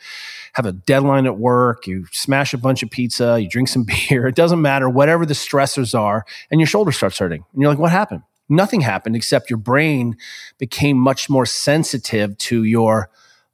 [0.54, 4.28] have a deadline at work, you smash a bunch of pizza, you drink some beer.
[4.28, 7.46] It doesn't matter, whatever the stressors are, and your shoulder starts hurting.
[7.54, 8.24] And you're like, what happened?
[8.50, 10.18] nothing happened except your brain
[10.58, 13.10] became much more sensitive to your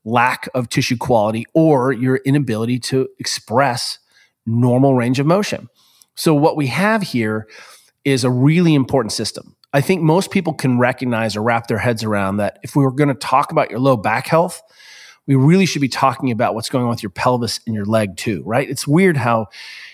[0.05, 3.99] lack of tissue quality or your inability to express
[4.45, 5.69] normal range of motion.
[6.15, 7.47] So, what we have here
[8.03, 9.55] is a really important system.
[9.73, 12.91] I think most people can recognize or wrap their heads around that if we were
[12.91, 14.61] going to talk about your low back health,
[15.27, 18.15] we really should be talking about what's going on with your pelvis and your leg
[18.15, 18.69] too, right?
[18.69, 19.47] It's weird how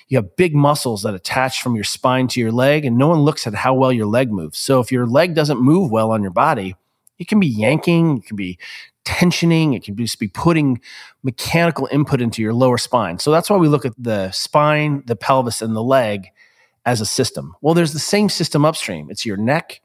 [0.07, 3.19] you have big muscles that attach from your spine to your leg and no one
[3.19, 4.59] looks at how well your leg moves.
[4.59, 6.75] So if your leg doesn't move well on your body,
[7.17, 8.59] it can be yanking, it can be
[9.05, 10.79] tensioning, it can just be putting
[11.23, 13.19] mechanical input into your lower spine.
[13.19, 16.27] So that's why we look at the spine, the pelvis, and the leg
[16.85, 17.55] as a system.
[17.61, 19.09] Well, there's the same system upstream.
[19.09, 19.81] It's your neck,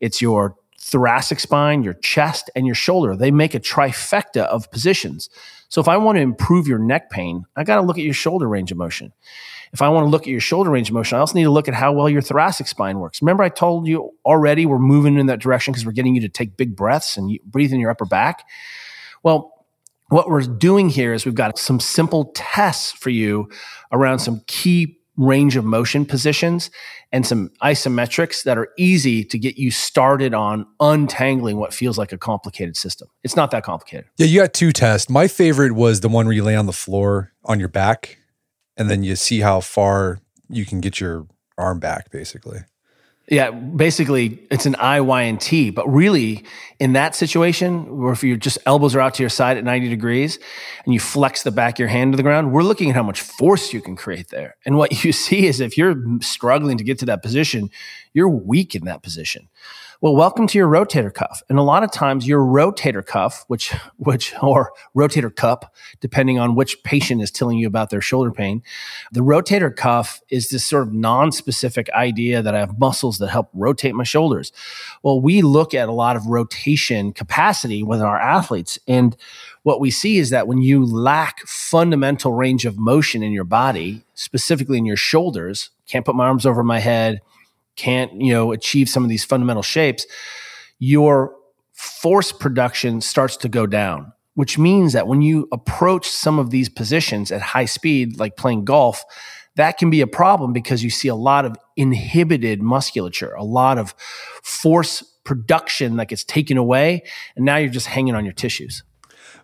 [0.00, 3.16] it's your thoracic spine, your chest, and your shoulder.
[3.16, 5.30] They make a trifecta of positions.
[5.68, 8.14] So if I want to improve your neck pain, I got to look at your
[8.14, 9.12] shoulder range of motion.
[9.74, 11.50] If I want to look at your shoulder range of motion, I also need to
[11.50, 13.20] look at how well your thoracic spine works.
[13.20, 16.28] Remember, I told you already we're moving in that direction because we're getting you to
[16.28, 18.46] take big breaths and breathe in your upper back.
[19.24, 19.52] Well,
[20.10, 23.50] what we're doing here is we've got some simple tests for you
[23.90, 26.70] around some key range of motion positions
[27.10, 32.12] and some isometrics that are easy to get you started on untangling what feels like
[32.12, 33.08] a complicated system.
[33.24, 34.06] It's not that complicated.
[34.18, 35.10] Yeah, you got two tests.
[35.10, 38.18] My favorite was the one where you lay on the floor on your back
[38.76, 42.60] and then you see how far you can get your arm back basically.
[43.28, 45.70] Yeah, basically it's an I, Y, and T.
[45.70, 46.44] But really,
[46.78, 49.88] in that situation, where if your just elbows are out to your side at 90
[49.88, 50.38] degrees
[50.84, 53.02] and you flex the back of your hand to the ground, we're looking at how
[53.02, 54.56] much force you can create there.
[54.66, 57.70] And what you see is if you're struggling to get to that position,
[58.12, 59.48] you're weak in that position.
[60.04, 61.42] Well, welcome to your rotator cuff.
[61.48, 66.54] And a lot of times your rotator cuff, which, which, or rotator cup, depending on
[66.54, 68.62] which patient is telling you about their shoulder pain,
[69.12, 73.48] the rotator cuff is this sort of non-specific idea that I have muscles that help
[73.54, 74.52] rotate my shoulders.
[75.02, 78.78] Well, we look at a lot of rotation capacity with our athletes.
[78.86, 79.16] And
[79.62, 84.04] what we see is that when you lack fundamental range of motion in your body,
[84.12, 87.22] specifically in your shoulders, can't put my arms over my head,
[87.76, 90.06] can't, you know, achieve some of these fundamental shapes,
[90.78, 91.34] your
[91.72, 96.68] force production starts to go down, which means that when you approach some of these
[96.68, 99.04] positions at high speed, like playing golf,
[99.56, 103.78] that can be a problem because you see a lot of inhibited musculature, a lot
[103.78, 103.94] of
[104.42, 107.02] force production that gets taken away.
[107.36, 108.82] And now you're just hanging on your tissues.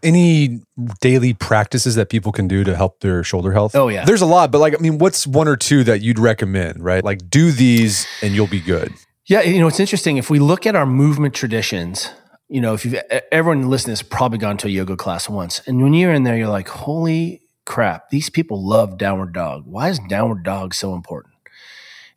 [0.03, 0.61] Any
[1.01, 3.75] daily practices that people can do to help their shoulder health?
[3.75, 4.05] Oh, yeah.
[4.05, 7.05] There's a lot, but like, I mean, what's one or two that you'd recommend, right?
[7.05, 8.93] Like, do these and you'll be good.
[9.27, 10.17] Yeah, you know, it's interesting.
[10.17, 12.11] If we look at our movement traditions,
[12.49, 12.95] you know, if you've
[13.31, 16.37] everyone listening has probably gone to a yoga class once, and when you're in there,
[16.37, 19.65] you're like, holy crap, these people love downward dog.
[19.67, 21.35] Why is downward dog so important?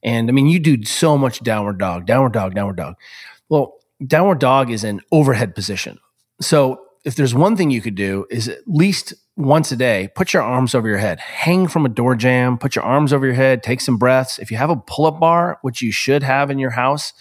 [0.01, 2.95] And I mean, you do so much downward dog, downward dog, downward dog.
[3.47, 5.99] Well, downward dog is an overhead position.
[6.41, 10.33] So if there's one thing you could do is at least once a day, put
[10.33, 13.35] your arms over your head, hang from a door jamb, put your arms over your
[13.35, 14.39] head, take some breaths.
[14.39, 17.13] If you have a pull up bar, which you should have in your house,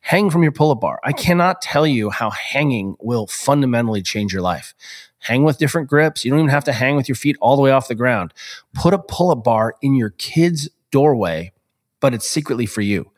[0.00, 1.00] hang from your pull up bar.
[1.04, 4.74] I cannot tell you how hanging will fundamentally change your life.
[5.18, 6.24] Hang with different grips.
[6.24, 8.32] You don't even have to hang with your feet all the way off the ground.
[8.74, 11.52] Put a pull up bar in your kid's doorway,
[12.00, 13.10] but it's secretly for you.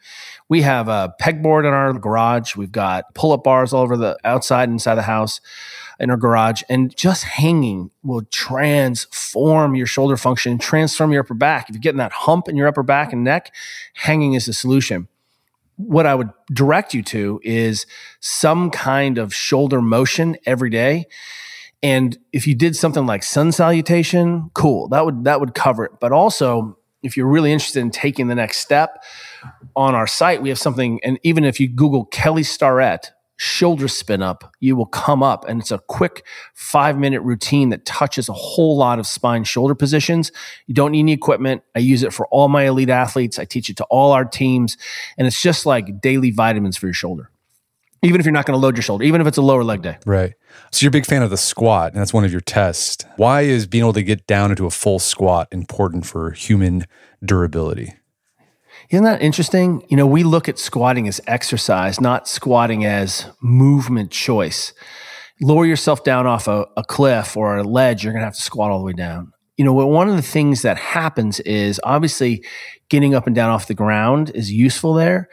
[0.49, 2.57] We have a pegboard in our garage.
[2.57, 5.43] We've got pull up bars all over the outside and inside the house
[5.99, 6.63] in our garage.
[6.69, 11.69] And just hanging will transform your shoulder function, transform your upper back.
[11.69, 13.55] If you're getting that hump in your upper back and neck,
[13.95, 15.09] hanging is the solution.
[15.77, 17.87] What I would direct you to is
[18.21, 21.07] some kind of shoulder motion every day.
[21.83, 24.89] And if you did something like sun salutation, cool.
[24.89, 25.93] That would that would cover it.
[26.01, 29.05] But also, if you're really interested in taking the next step,
[29.77, 34.21] on our site, we have something, and even if you Google Kelly Starrett shoulder spin
[34.21, 38.33] up, you will come up, and it's a quick five minute routine that touches a
[38.33, 40.31] whole lot of spine shoulder positions.
[40.67, 41.63] You don't need any equipment.
[41.75, 43.39] I use it for all my elite athletes.
[43.39, 44.77] I teach it to all our teams,
[45.17, 47.31] and it's just like daily vitamins for your shoulder.
[48.03, 49.83] Even if you're not going to load your shoulder, even if it's a lower leg
[49.83, 49.99] day.
[50.07, 50.35] Right.
[50.71, 53.05] So you're a big fan of the squat, and that's one of your tests.
[53.17, 56.87] Why is being able to get down into a full squat important for human
[57.25, 57.95] durability?
[58.91, 59.85] Isn't that interesting?
[59.89, 64.73] You know, we look at squatting as exercise, not squatting as movement choice.
[65.43, 68.43] Lower yourself down off a, a cliff or a ledge, you're going to have to
[68.43, 69.33] squat all the way down.
[69.59, 72.45] You know, one of the things that happens is obviously
[72.89, 75.29] getting up and down off the ground is useful there,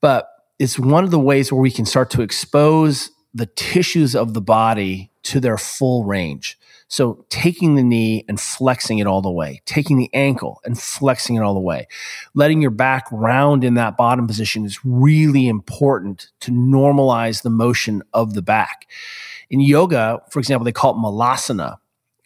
[0.00, 4.32] but it's one of the ways where we can start to expose the tissues of
[4.32, 6.56] the body to their full range.
[6.88, 11.36] So taking the knee and flexing it all the way, taking the ankle and flexing
[11.36, 11.88] it all the way,
[12.34, 18.02] letting your back round in that bottom position is really important to normalize the motion
[18.12, 18.86] of the back.
[19.50, 21.78] In yoga, for example, they call it malasana.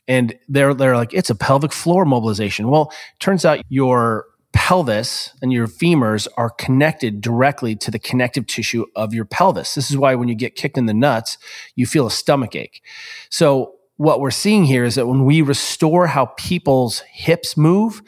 [0.07, 2.69] And they're, they're like, it's a pelvic floor mobilization.
[2.69, 8.85] Well, turns out your pelvis and your femurs are connected directly to the connective tissue
[8.97, 9.75] of your pelvis.
[9.75, 11.39] This is why when you get kicked in the nuts,
[11.77, 12.83] you feel a stomach ache.
[13.31, 18.01] So what we're seeing here is that when we restore how people's hips move,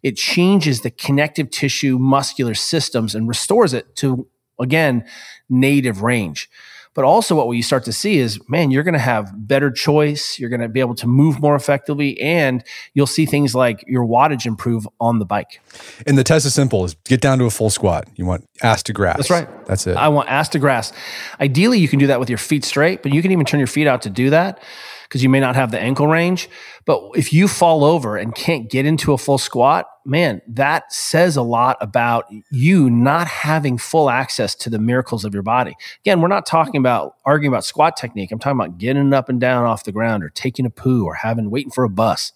[0.00, 4.28] it changes the connective tissue muscular systems and restores it to,
[4.60, 5.04] again,
[5.48, 6.48] native range.
[6.94, 10.38] But also, what we start to see is, man, you're going to have better choice.
[10.38, 12.62] You're going to be able to move more effectively, and
[12.94, 15.60] you'll see things like your wattage improve on the bike.
[16.06, 18.08] And the test is simple: is get down to a full squat.
[18.14, 19.16] You want ass to grass.
[19.16, 19.66] That's right.
[19.66, 19.96] That's it.
[19.96, 20.92] I want ass to grass.
[21.40, 23.66] Ideally, you can do that with your feet straight, but you can even turn your
[23.66, 24.62] feet out to do that
[25.10, 26.48] because you may not have the ankle range.
[26.84, 31.36] But if you fall over and can't get into a full squat, man, that says
[31.36, 35.74] a lot about you not having full access to the miracles of your body.
[36.04, 38.30] Again, we're not talking about arguing about squat technique.
[38.30, 41.14] I'm talking about getting up and down off the ground or taking a poo or
[41.14, 42.32] having waiting for a bus.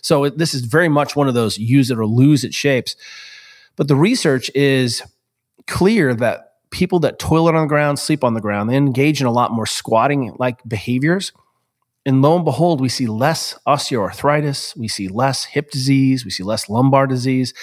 [0.00, 2.94] So this is very much one of those use it or lose it shapes.
[3.74, 5.02] But the research is
[5.66, 9.26] clear that people that toilet on the ground, sleep on the ground, they engage in
[9.26, 11.32] a lot more squatting like behaviors
[12.04, 16.42] and lo and behold, we see less osteoarthritis, we see less hip disease, we see
[16.42, 17.54] less lumbar disease.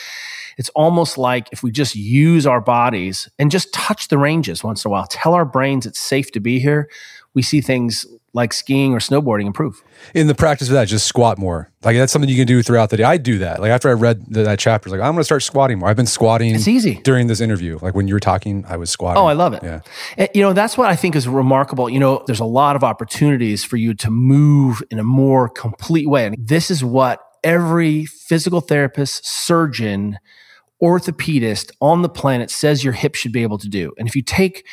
[0.59, 4.83] It's almost like if we just use our bodies and just touch the ranges once
[4.83, 6.89] in a while, tell our brains it's safe to be here,
[7.33, 9.81] we see things like skiing or snowboarding improve.
[10.13, 11.71] In the practice of that, just squat more.
[11.81, 13.03] Like that's something you can do throughout the day.
[13.03, 13.61] I do that.
[13.61, 15.87] Like after I read the, that chapter, like I'm going to start squatting more.
[15.87, 16.53] I've been squatting.
[16.53, 17.79] It's easy during this interview.
[17.81, 19.23] Like when you were talking, I was squatting.
[19.23, 19.63] Oh, I love it.
[19.63, 19.79] Yeah.
[20.17, 21.89] And, you know, that's what I think is remarkable.
[21.89, 26.09] You know, there's a lot of opportunities for you to move in a more complete
[26.09, 26.25] way.
[26.25, 30.19] And this is what every physical therapist, surgeon,
[30.81, 33.93] orthopedist on the planet says your hip should be able to do.
[33.97, 34.65] And if you take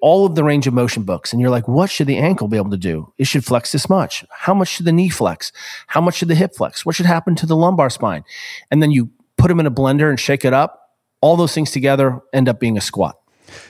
[0.00, 2.56] all of the range of motion books and you're like, what should the ankle be
[2.56, 3.12] able to do?
[3.18, 4.24] It should flex this much.
[4.30, 5.50] How much should the knee flex?
[5.88, 6.86] How much should the hip flex?
[6.86, 8.24] What should happen to the lumbar spine?
[8.70, 10.94] And then you put them in a blender and shake it up.
[11.20, 13.18] All those things together end up being a squat.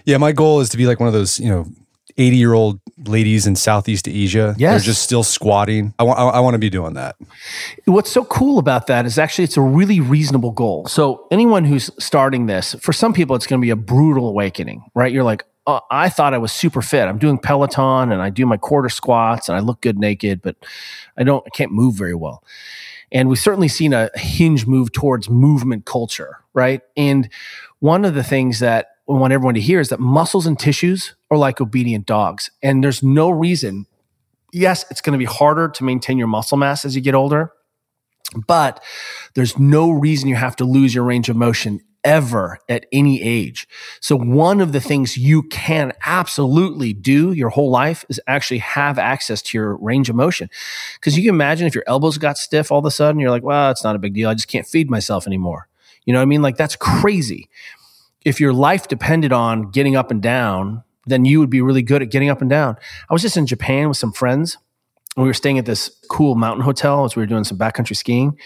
[0.04, 1.66] Yeah, my goal is to be like one of those, you know,
[2.18, 4.54] 80 year old ladies in Southeast Asia.
[4.58, 4.72] Yes.
[4.72, 5.94] They're just still squatting.
[5.98, 7.16] I want, I want to be doing that.
[7.84, 10.86] What's so cool about that is actually it's a really reasonable goal.
[10.86, 14.84] So anyone who's starting this, for some people, it's going to be a brutal awakening,
[14.94, 15.12] right?
[15.12, 17.06] You're like, uh, I thought I was super fit.
[17.06, 20.56] I'm doing Peloton and I do my quarter squats and I look good naked, but
[21.16, 22.42] I don't, I can't move very well.
[23.12, 26.82] And we've certainly seen a hinge move towards movement culture, right?
[26.96, 27.28] And
[27.80, 31.38] one of the things that want everyone to hear is that muscles and tissues are
[31.38, 32.50] like obedient dogs.
[32.62, 33.86] And there's no reason,
[34.52, 37.52] yes, it's going to be harder to maintain your muscle mass as you get older,
[38.46, 38.82] but
[39.34, 43.66] there's no reason you have to lose your range of motion ever at any age.
[44.00, 48.98] So one of the things you can absolutely do your whole life is actually have
[48.98, 50.48] access to your range of motion.
[51.00, 53.42] Cause you can imagine if your elbows got stiff all of a sudden, you're like,
[53.42, 54.28] well, it's not a big deal.
[54.28, 55.68] I just can't feed myself anymore.
[56.04, 56.42] You know what I mean?
[56.42, 57.48] Like that's crazy.
[58.24, 62.02] If your life depended on getting up and down, then you would be really good
[62.02, 62.76] at getting up and down.
[63.08, 64.58] I was just in Japan with some friends.
[65.16, 67.96] And We were staying at this cool mountain hotel as we were doing some backcountry
[67.96, 68.38] skiing.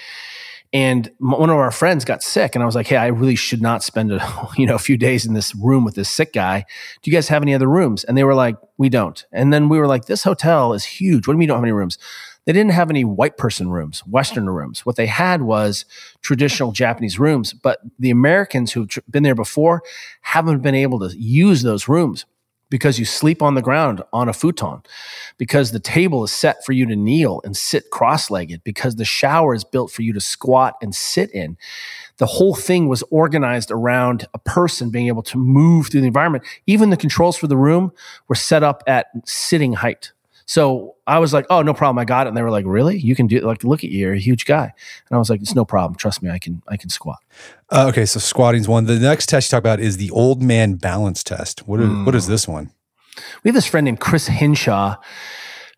[0.74, 3.60] And one of our friends got sick and i was like hey i really should
[3.60, 6.64] not spend a you know a few days in this room with this sick guy.
[7.02, 8.04] Do you guys have any other rooms?
[8.04, 9.22] And they were like we don't.
[9.32, 11.26] And then we were like this hotel is huge.
[11.26, 11.98] What do you mean you don't have any rooms
[12.44, 15.84] they didn't have any white person rooms western rooms what they had was
[16.20, 19.82] traditional japanese rooms but the americans who've been there before
[20.22, 22.24] haven't been able to use those rooms
[22.72, 24.82] because you sleep on the ground on a futon,
[25.36, 29.04] because the table is set for you to kneel and sit cross legged, because the
[29.04, 31.58] shower is built for you to squat and sit in.
[32.16, 36.44] The whole thing was organized around a person being able to move through the environment.
[36.66, 37.92] Even the controls for the room
[38.26, 40.12] were set up at sitting height.
[40.52, 42.98] So I was like, "Oh, no problem, I got it." And they were like, "Really?
[42.98, 43.44] You can do it?
[43.44, 45.96] Like, look at you, you're a huge guy." And I was like, "It's no problem.
[45.96, 46.62] Trust me, I can.
[46.68, 47.20] I can squat."
[47.70, 48.84] Uh, okay, so squatting's one.
[48.84, 51.66] The next test you talk about is the old man balance test.
[51.66, 52.04] What is, mm.
[52.04, 52.70] what is this one?
[53.42, 54.96] We have this friend named Chris Hinshaw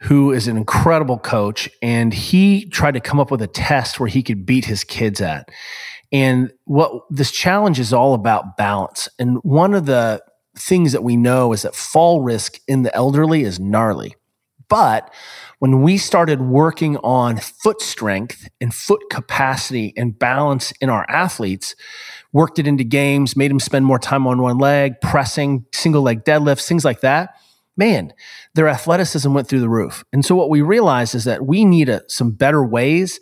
[0.01, 4.09] who is an incredible coach, and he tried to come up with a test where
[4.09, 5.49] he could beat his kids at.
[6.13, 9.09] And what this challenge is all about balance.
[9.19, 10.21] And one of the
[10.59, 14.15] things that we know is that fall risk in the elderly is gnarly.
[14.69, 15.13] But
[15.59, 21.75] when we started working on foot strength and foot capacity and balance in our athletes,
[22.33, 26.25] worked it into games, made them spend more time on one leg, pressing, single leg
[26.25, 27.31] deadlifts, things like that.
[27.77, 28.13] man,
[28.55, 30.05] their athleticism went through the roof.
[30.13, 33.19] And so what we realized is that we need a, some better ways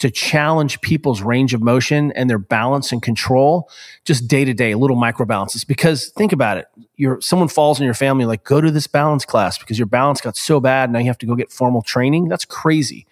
[0.00, 3.70] to challenge people's range of motion and their balance and control
[4.04, 5.64] just day to day, little micro balances.
[5.64, 6.66] Because think about it.
[6.96, 10.20] You're, someone falls in your family, like go to this balance class because your balance
[10.20, 10.90] got so bad.
[10.90, 12.28] Now you have to go get formal training.
[12.28, 13.06] That's crazy.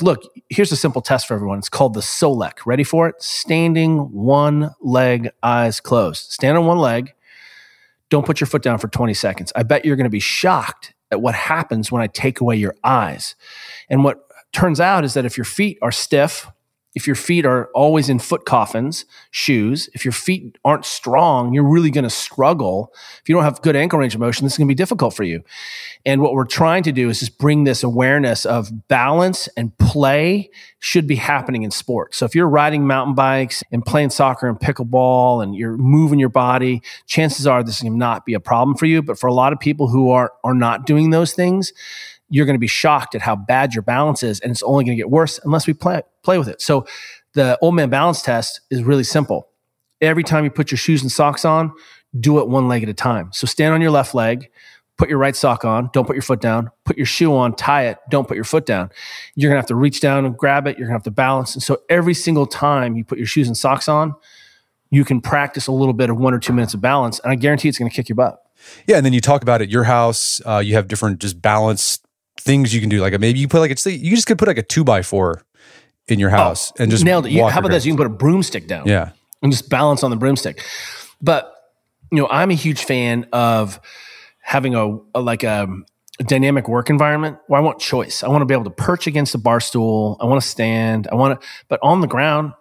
[0.00, 1.58] Look, here's a simple test for everyone.
[1.58, 2.60] It's called the SOLEC.
[2.64, 3.20] Ready for it?
[3.22, 6.30] Standing one leg, eyes closed.
[6.30, 7.12] Stand on one leg
[8.10, 9.52] don't put your foot down for 20 seconds.
[9.56, 12.74] I bet you're going to be shocked at what happens when I take away your
[12.84, 13.34] eyes.
[13.88, 16.46] And what turns out is that if your feet are stiff,
[16.94, 21.68] if your feet are always in foot coffins, shoes, if your feet aren't strong, you're
[21.68, 22.92] really going to struggle.
[23.22, 25.14] If you don't have good ankle range of motion, this is going to be difficult
[25.14, 25.44] for you.
[26.04, 30.50] And what we're trying to do is just bring this awareness of balance and play
[30.80, 32.16] should be happening in sports.
[32.16, 36.28] So if you're riding mountain bikes and playing soccer and pickleball and you're moving your
[36.28, 39.00] body, chances are this will not be a problem for you.
[39.00, 41.72] But for a lot of people who are, are not doing those things,
[42.30, 44.96] you're going to be shocked at how bad your balance is, and it's only going
[44.96, 46.62] to get worse unless we play play with it.
[46.62, 46.86] So
[47.34, 49.48] the old man balance test is really simple.
[50.00, 51.72] Every time you put your shoes and socks on,
[52.18, 53.30] do it one leg at a time.
[53.32, 54.50] So stand on your left leg,
[54.96, 57.86] put your right sock on, don't put your foot down, put your shoe on, tie
[57.86, 58.90] it, don't put your foot down.
[59.34, 61.54] You're gonna have to reach down and grab it, you're gonna have to balance.
[61.54, 64.14] And so every single time you put your shoes and socks on,
[64.90, 67.36] you can practice a little bit of one or two minutes of balance, and I
[67.36, 68.42] guarantee it's gonna kick your butt.
[68.86, 72.00] Yeah, and then you talk about at your house, uh, you have different just balance
[72.40, 73.00] things you can do.
[73.00, 75.42] Like maybe you put like it's you just could put like a two by four
[76.08, 77.32] in your oh, house oh, and just nailed it.
[77.32, 77.84] You, how about this?
[77.84, 78.86] You can put a broomstick down.
[78.86, 79.10] Yeah,
[79.42, 80.64] and just balance on the broomstick.
[81.20, 81.54] But
[82.10, 83.80] you know, I'm a huge fan of
[84.40, 85.68] having a, a like a,
[86.18, 88.22] a, dynamic work environment where I want choice.
[88.22, 90.16] I want to be able to perch against a bar stool.
[90.20, 91.08] I want to stand.
[91.12, 92.52] I want to, but on the ground,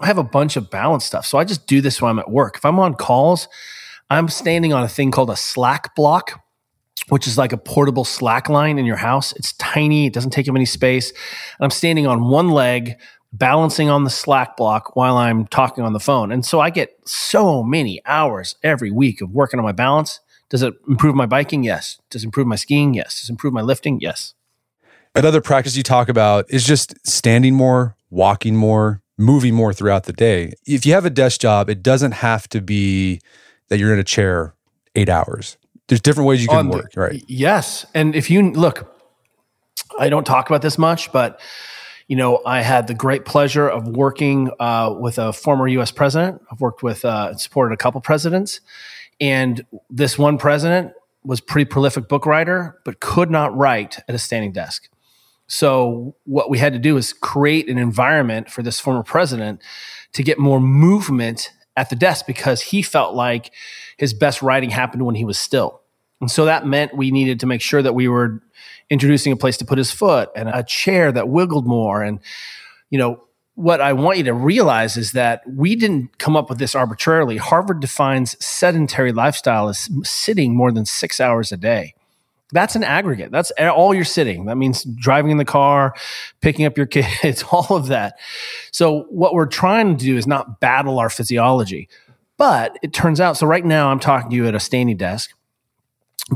[0.00, 1.26] I have a bunch of balance stuff.
[1.26, 2.56] So I just do this when I'm at work.
[2.56, 3.48] If I'm on calls,
[4.10, 6.40] I'm standing on a thing called a slack block
[7.10, 9.32] which is like a portable slack line in your house.
[9.32, 11.10] It's tiny, it doesn't take up any space.
[11.10, 12.96] And I'm standing on one leg,
[13.32, 16.32] balancing on the slack block while I'm talking on the phone.
[16.32, 20.20] And so I get so many hours every week of working on my balance.
[20.48, 21.62] Does it improve my biking?
[21.62, 22.00] Yes.
[22.10, 22.94] Does it improve my skiing?
[22.94, 23.20] Yes.
[23.20, 24.00] Does it improve my lifting?
[24.00, 24.34] Yes.
[25.14, 30.12] Another practice you talk about is just standing more, walking more, moving more throughout the
[30.12, 30.54] day.
[30.66, 33.20] If you have a desk job, it doesn't have to be
[33.68, 34.54] that you're in a chair
[34.94, 35.56] eight hours
[35.90, 37.24] there's different ways you can work, right?
[37.26, 37.84] Yes.
[37.94, 38.96] And if you look,
[39.98, 41.40] I don't talk about this much, but
[42.06, 45.90] you know, I had the great pleasure of working uh, with a former U.S.
[45.90, 46.42] president.
[46.50, 48.60] I've worked with, uh, supported a couple presidents,
[49.20, 50.92] and this one president
[51.24, 54.88] was pretty prolific book writer, but could not write at a standing desk.
[55.48, 59.60] So what we had to do is create an environment for this former president
[60.12, 63.52] to get more movement at the desk because he felt like
[63.96, 65.79] his best writing happened when he was still.
[66.20, 68.42] And so that meant we needed to make sure that we were
[68.90, 72.02] introducing a place to put his foot and a chair that wiggled more.
[72.02, 72.20] And,
[72.90, 73.22] you know,
[73.54, 77.36] what I want you to realize is that we didn't come up with this arbitrarily.
[77.36, 81.94] Harvard defines sedentary lifestyle as sitting more than six hours a day.
[82.52, 83.30] That's an aggregate.
[83.30, 84.46] That's all you're sitting.
[84.46, 85.94] That means driving in the car,
[86.40, 88.18] picking up your kids, all of that.
[88.72, 91.88] So, what we're trying to do is not battle our physiology.
[92.38, 95.32] But it turns out, so right now I'm talking to you at a standing desk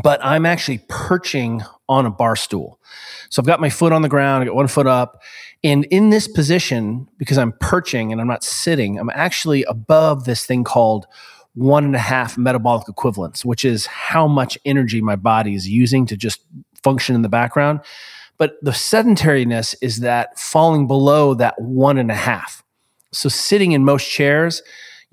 [0.02, 2.80] but I'm actually perching on a bar stool.
[3.30, 5.22] So I've got my foot on the ground, I got one foot up.
[5.62, 10.44] And in this position, because I'm perching and I'm not sitting, I'm actually above this
[10.44, 11.06] thing called
[11.54, 16.04] one and a half metabolic equivalents, which is how much energy my body is using
[16.06, 16.40] to just
[16.82, 17.80] function in the background.
[18.36, 22.64] But the sedentariness is that falling below that one and a half.
[23.12, 24.62] So sitting in most chairs,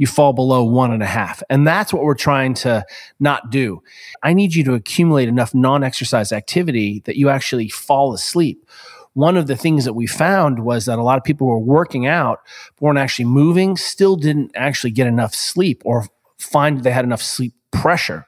[0.02, 1.44] you fall below one and a half.
[1.48, 2.84] And that's what we're trying to
[3.20, 3.84] not do.
[4.24, 8.68] I need you to accumulate enough non exercise activity that you actually fall asleep.
[9.14, 12.08] One of the things that we found was that a lot of people were working
[12.08, 12.40] out,
[12.74, 16.08] but weren't actually moving, still didn't actually get enough sleep or
[16.40, 18.26] find they had enough sleep pressure.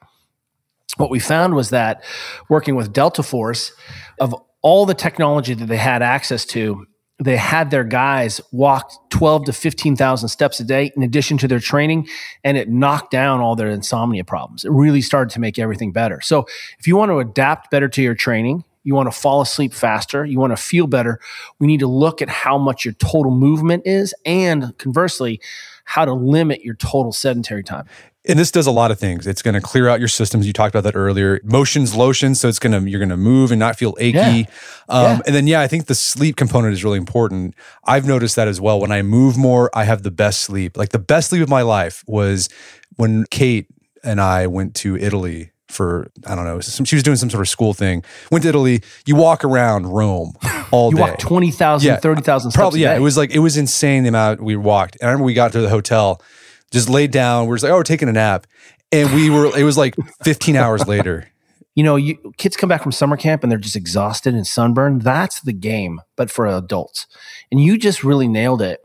[0.96, 2.04] What we found was that
[2.48, 3.72] working with Delta Force,
[4.20, 6.86] of all the technology that they had access to,
[7.22, 11.60] they had their guys walk 12 to 15,000 steps a day in addition to their
[11.60, 12.08] training,
[12.42, 14.64] and it knocked down all their insomnia problems.
[14.64, 16.20] It really started to make everything better.
[16.20, 16.46] So,
[16.78, 20.24] if you want to adapt better to your training, you want to fall asleep faster,
[20.24, 21.20] you want to feel better,
[21.58, 25.40] we need to look at how much your total movement is, and conversely,
[25.84, 27.86] how to limit your total sedentary time.
[28.26, 29.26] And this does a lot of things.
[29.26, 30.46] It's going to clear out your systems.
[30.46, 31.40] You talked about that earlier.
[31.44, 34.16] Motion's lotion, so it's going to you're going to move and not feel achy.
[34.18, 34.44] Yeah.
[34.88, 35.20] Um, yeah.
[35.26, 37.54] And then yeah, I think the sleep component is really important.
[37.84, 38.80] I've noticed that as well.
[38.80, 40.78] When I move more, I have the best sleep.
[40.78, 42.48] Like the best sleep of my life was
[42.96, 43.66] when Kate
[44.02, 46.60] and I went to Italy for I don't know.
[46.60, 48.02] Some, she was doing some sort of school thing.
[48.30, 48.82] Went to Italy.
[49.06, 50.32] You walk around Rome
[50.70, 51.02] all You day.
[51.02, 52.58] walk 20,000, Yeah, 30,000 steps.
[52.58, 52.94] Probably yeah.
[52.96, 54.96] It was like it was insane the amount we walked.
[55.00, 56.22] And I remember we got to the hotel,
[56.70, 57.44] just laid down.
[57.44, 58.46] We were just like, oh, we're taking a nap,
[58.92, 59.46] and we were.
[59.56, 59.94] It was like
[60.24, 61.28] 15 hours later.
[61.74, 65.02] you know, you kids come back from summer camp and they're just exhausted and sunburned.
[65.02, 67.06] That's the game, but for adults.
[67.50, 68.80] And you just really nailed it.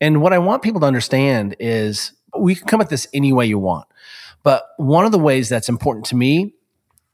[0.00, 3.46] And what I want people to understand is we can come at this any way
[3.46, 3.86] you want.
[4.46, 6.54] But one of the ways that's important to me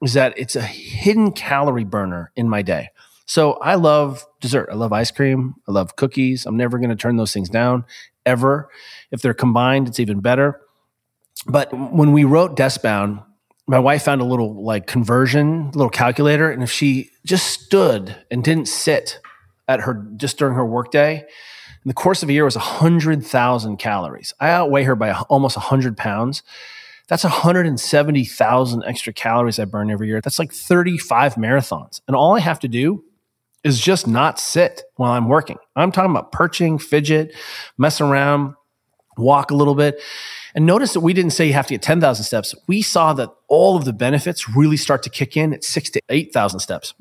[0.03, 2.91] is that it's a hidden calorie burner in my day.
[3.25, 4.69] So I love dessert.
[4.71, 5.55] I love ice cream.
[5.67, 6.45] I love cookies.
[6.45, 7.87] I'm never going to turn those things down
[8.27, 8.69] ever.
[9.11, 10.61] If they're combined, it's even better.
[11.47, 13.25] But when we wrote Deskbound,
[13.67, 18.45] my wife found a little like conversion, little calculator, and if she just stood and
[18.45, 19.21] didn't sit
[19.69, 23.79] at her just during her workday, in the course of a year was hundred thousand
[23.79, 24.35] calories.
[24.39, 26.43] I outweigh her by almost hundred pounds.
[27.09, 30.21] That's 170,000 extra calories I burn every year.
[30.21, 32.01] That's like 35 marathons.
[32.07, 33.05] And all I have to do
[33.65, 35.59] is just not sit while I'm working.
[35.77, 37.35] I'm talking about perching, fidget,
[37.79, 38.55] mess around,
[39.17, 40.01] walk a little bit.
[40.55, 42.55] And notice that we didn't say you have to get 10,000 steps.
[42.67, 46.01] We saw that all of the benefits really start to kick in at six to
[46.09, 46.95] 8,000 steps,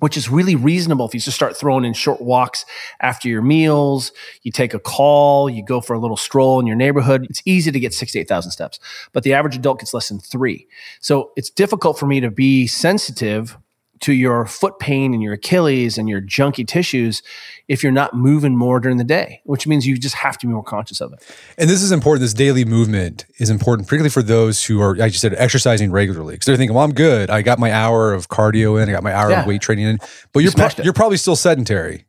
[0.00, 2.66] which is really reasonable if you just start throwing in short walks
[3.00, 4.12] after your meals.
[4.42, 7.26] You take a call, you go for a little stroll in your neighborhood.
[7.30, 8.80] It's easy to get six to 8,000 steps,
[9.12, 10.66] but the average adult gets less than three.
[11.00, 13.56] So it's difficult for me to be sensitive
[14.00, 17.22] to your foot pain and your Achilles and your junky tissues
[17.68, 20.52] if you're not moving more during the day, which means you just have to be
[20.52, 21.22] more conscious of it.
[21.58, 22.22] And this is important.
[22.22, 26.34] This daily movement is important, particularly for those who are, like you said, exercising regularly.
[26.34, 27.28] Because they're thinking, well, I'm good.
[27.30, 29.42] I got my hour of cardio in, I got my hour Yeah.
[29.42, 29.98] of weight training in.
[30.32, 32.06] But you're, pro- you're probably still sedentary.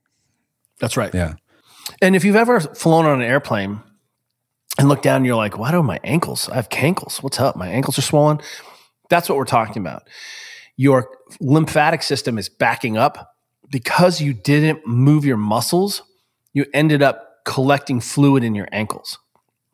[0.80, 1.14] That's right.
[1.14, 1.34] Yeah.
[2.02, 3.82] And if you've ever flown on an airplane
[4.80, 6.48] and looked down and you're like, why do my ankles?
[6.50, 7.22] I have cankles.
[7.22, 7.56] What's up?
[7.58, 8.40] My ankles are swollen.
[9.10, 10.08] That's what we're talking about.
[10.82, 13.36] Your lymphatic system is backing up
[13.70, 16.02] because you didn't move your muscles.
[16.54, 19.20] You ended up collecting fluid in your ankles.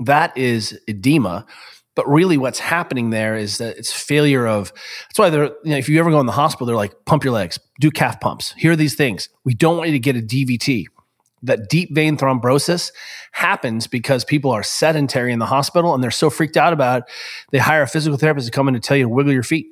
[0.02, 1.46] That is edema.
[1.96, 4.74] But really, what's happening there is that it's failure of.
[5.08, 5.46] That's why they're.
[5.64, 7.90] You know, if you ever go in the hospital, they're like, pump your legs, do
[7.90, 8.54] calf pumps.
[8.58, 9.30] Here are these things.
[9.46, 10.88] We don't want you to get a DVT
[11.44, 12.92] that deep vein thrombosis
[13.32, 17.10] happens because people are sedentary in the hospital and they're so freaked out about it,
[17.52, 19.68] they hire a physical therapist to come in and tell you to wiggle your feet.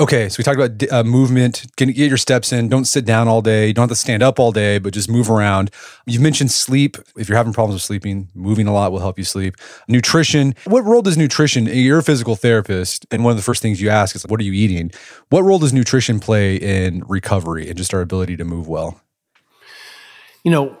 [0.00, 1.66] Okay, so we talked about uh, movement.
[1.76, 2.68] Get, get your steps in.
[2.68, 3.66] Don't sit down all day.
[3.66, 5.72] You don't have to stand up all day, but just move around.
[6.06, 6.96] You've mentioned sleep.
[7.16, 9.56] If you're having problems with sleeping, moving a lot will help you sleep.
[9.88, 10.54] Nutrition.
[10.66, 11.66] What role does nutrition?
[11.66, 14.44] You're a physical therapist, and one of the first things you ask is, "What are
[14.44, 14.92] you eating?"
[15.30, 19.00] What role does nutrition play in recovery and just our ability to move well?
[20.44, 20.78] You know,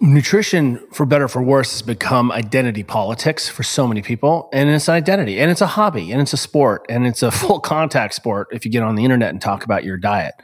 [0.00, 4.48] nutrition, for better or for worse, has become identity politics for so many people.
[4.52, 7.30] And it's an identity, and it's a hobby, and it's a sport, and it's a
[7.30, 10.34] full contact sport if you get on the internet and talk about your diet.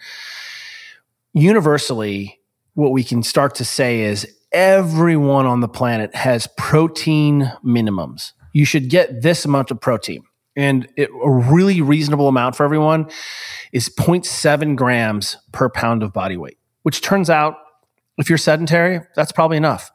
[1.33, 2.41] Universally,
[2.75, 8.33] what we can start to say is everyone on the planet has protein minimums.
[8.53, 10.23] You should get this amount of protein.
[10.57, 13.11] And it, a really reasonable amount for everyone
[13.73, 17.57] is 0.7 grams per pound of body weight, which turns out
[18.19, 19.91] if you're sedentary, that's probably enough.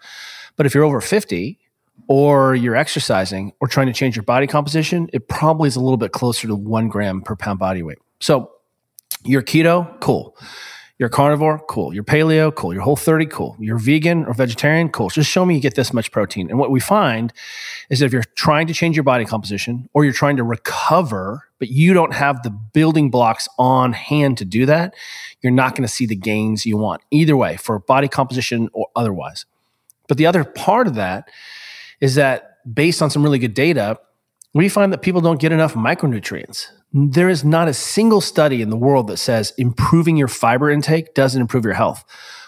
[0.56, 1.60] But if you're over 50
[2.08, 5.98] or you're exercising or trying to change your body composition, it probably is a little
[5.98, 8.00] bit closer to one gram per pound body weight.
[8.20, 8.52] So
[9.24, 10.38] you're keto, cool.
[11.02, 11.96] You're carnivore, cool.
[11.96, 12.76] You're paleo, cool.
[12.76, 13.56] You're whole 30, cool.
[13.58, 15.10] You're vegan or vegetarian, cool.
[15.10, 16.48] Just show me you get this much protein.
[16.48, 17.34] And what we find
[17.90, 21.48] is that if you're trying to change your body composition or you're trying to recover,
[21.58, 24.94] but you don't have the building blocks on hand to do that,
[25.42, 28.86] you're not going to see the gains you want either way for body composition or
[28.96, 29.48] otherwise.
[30.08, 31.30] But the other part of that
[32.00, 33.98] is that based on some really good data,
[34.54, 36.68] we find that people don't get enough micronutrients.
[36.94, 41.14] There is not a single study in the world that says improving your fiber intake
[41.14, 42.04] doesn't improve your health.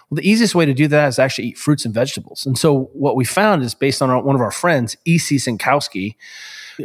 [0.09, 2.45] Well, the easiest way to do that is actually eat fruits and vegetables.
[2.45, 5.37] And so what we found is based on our, one of our friends, E.C.
[5.37, 6.15] Synkowski,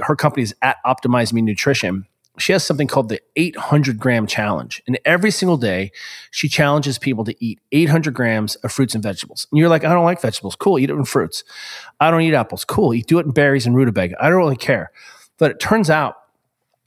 [0.02, 2.06] her company is at Optimize Me Nutrition.
[2.38, 4.82] She has something called the 800 gram challenge.
[4.86, 5.92] And every single day,
[6.30, 9.46] she challenges people to eat 800 grams of fruits and vegetables.
[9.50, 10.56] And you're like, I don't like vegetables.
[10.56, 11.44] Cool, eat it in fruits.
[12.00, 12.64] I don't eat apples.
[12.64, 14.16] Cool, you do it in berries and rutabaga.
[14.22, 14.90] I don't really care.
[15.38, 16.16] But it turns out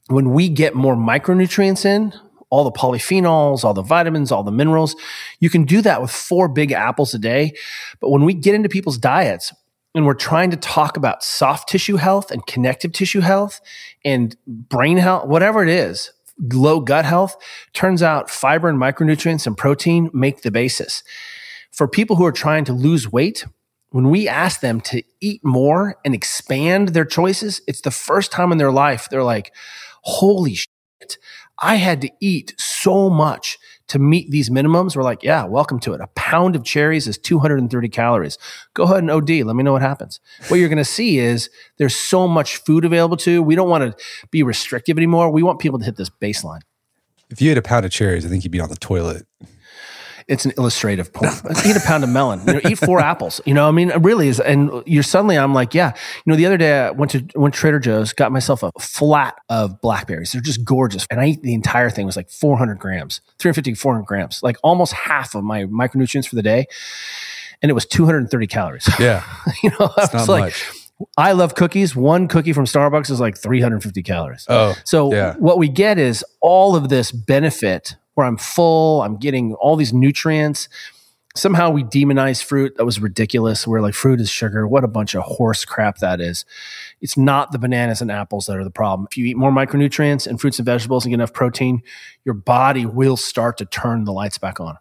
[0.08, 2.12] when we get more micronutrients in,
[2.50, 4.94] all the polyphenols, all the vitamins, all the minerals,
[5.40, 7.54] you can do that with four big apples a day.
[7.98, 9.54] But when we get into people's diets
[9.94, 13.60] and we're trying to talk about soft tissue health and connective tissue health
[14.04, 16.10] and brain health, whatever it is,
[16.52, 17.36] low gut health,
[17.72, 21.02] turns out fiber and micronutrients and protein make the basis.
[21.70, 23.44] For people who are trying to lose weight,
[23.90, 28.50] when we ask them to eat more and expand their choices, it's the first time
[28.50, 29.52] in their life they're like,
[30.02, 31.18] holy shit,
[31.58, 33.58] I had to eat so much
[33.92, 34.96] to meet these minimums.
[34.96, 36.00] We're like, yeah, welcome to it.
[36.00, 38.38] A pound of cherries is 230 calories.
[38.72, 39.28] Go ahead and OD.
[39.28, 40.18] Let me know what happens.
[40.48, 43.42] What you're going to see is there's so much food available to.
[43.42, 45.30] We don't want to be restrictive anymore.
[45.30, 46.62] We want people to hit this baseline.
[47.28, 49.26] If you had a pound of cherries, I think you'd be on the toilet
[50.28, 51.32] it's an illustrative point.
[51.66, 52.40] eat a pound of melon.
[52.46, 53.40] You know, eat four apples.
[53.44, 54.40] You know, I mean, it really is.
[54.40, 55.92] And you're suddenly, I'm like, yeah.
[56.24, 58.72] You know, the other day I went to went to Trader Joe's, got myself a
[58.80, 60.32] flat of blackberries.
[60.32, 62.04] They're just gorgeous, and I ate the entire thing.
[62.04, 66.36] It was like 400 grams, 350, 400 grams, like almost half of my micronutrients for
[66.36, 66.66] the day,
[67.60, 68.88] and it was 230 calories.
[68.98, 69.24] Yeah,
[69.62, 70.44] you know, I was like.
[70.44, 70.78] Much.
[71.16, 71.96] I love cookies.
[71.96, 74.46] One cookie from Starbucks is like 350 calories.
[74.48, 75.34] Oh, so yeah.
[75.34, 79.92] what we get is all of this benefit where I'm full, I'm getting all these
[79.92, 80.68] nutrients.
[81.34, 82.76] Somehow we demonize fruit.
[82.76, 83.66] That was ridiculous.
[83.66, 84.68] We're like, fruit is sugar.
[84.68, 86.44] What a bunch of horse crap that is.
[87.00, 89.08] It's not the bananas and apples that are the problem.
[89.10, 91.82] If you eat more micronutrients and fruits and vegetables and get enough protein,
[92.24, 94.76] your body will start to turn the lights back on.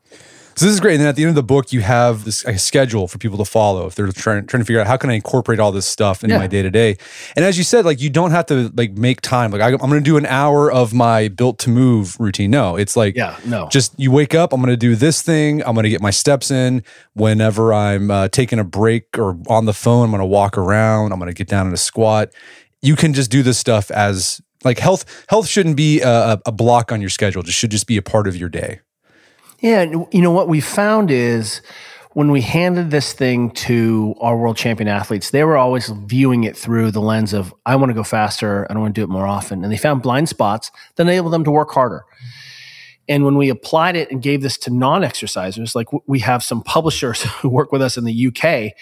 [0.55, 0.95] So this is great.
[0.95, 3.37] And then at the end of the book, you have this a schedule for people
[3.37, 5.85] to follow if they're trying, trying to figure out how can I incorporate all this
[5.85, 6.39] stuff into yeah.
[6.39, 6.97] my day to day.
[7.35, 9.51] And as you said, like you don't have to like make time.
[9.51, 12.51] Like I, am going to do an hour of my built to move routine.
[12.51, 13.69] No, it's like yeah, no.
[13.69, 14.53] Just you wake up.
[14.53, 15.61] I'm going to do this thing.
[15.63, 16.83] I'm going to get my steps in.
[17.13, 21.13] Whenever I'm uh, taking a break or on the phone, I'm going to walk around.
[21.13, 22.29] I'm going to get down in a squat.
[22.81, 25.25] You can just do this stuff as like health.
[25.29, 27.41] Health shouldn't be a, a block on your schedule.
[27.41, 28.81] It should just be a part of your day.
[29.61, 31.61] Yeah, you know what we found is
[32.13, 36.57] when we handed this thing to our world champion athletes, they were always viewing it
[36.57, 39.09] through the lens of I want to go faster, I don't want to do it
[39.09, 42.03] more often, and they found blind spots that enabled them to work harder.
[43.07, 47.21] And when we applied it and gave this to non-exercisers, like we have some publishers
[47.41, 48.73] who work with us in the UK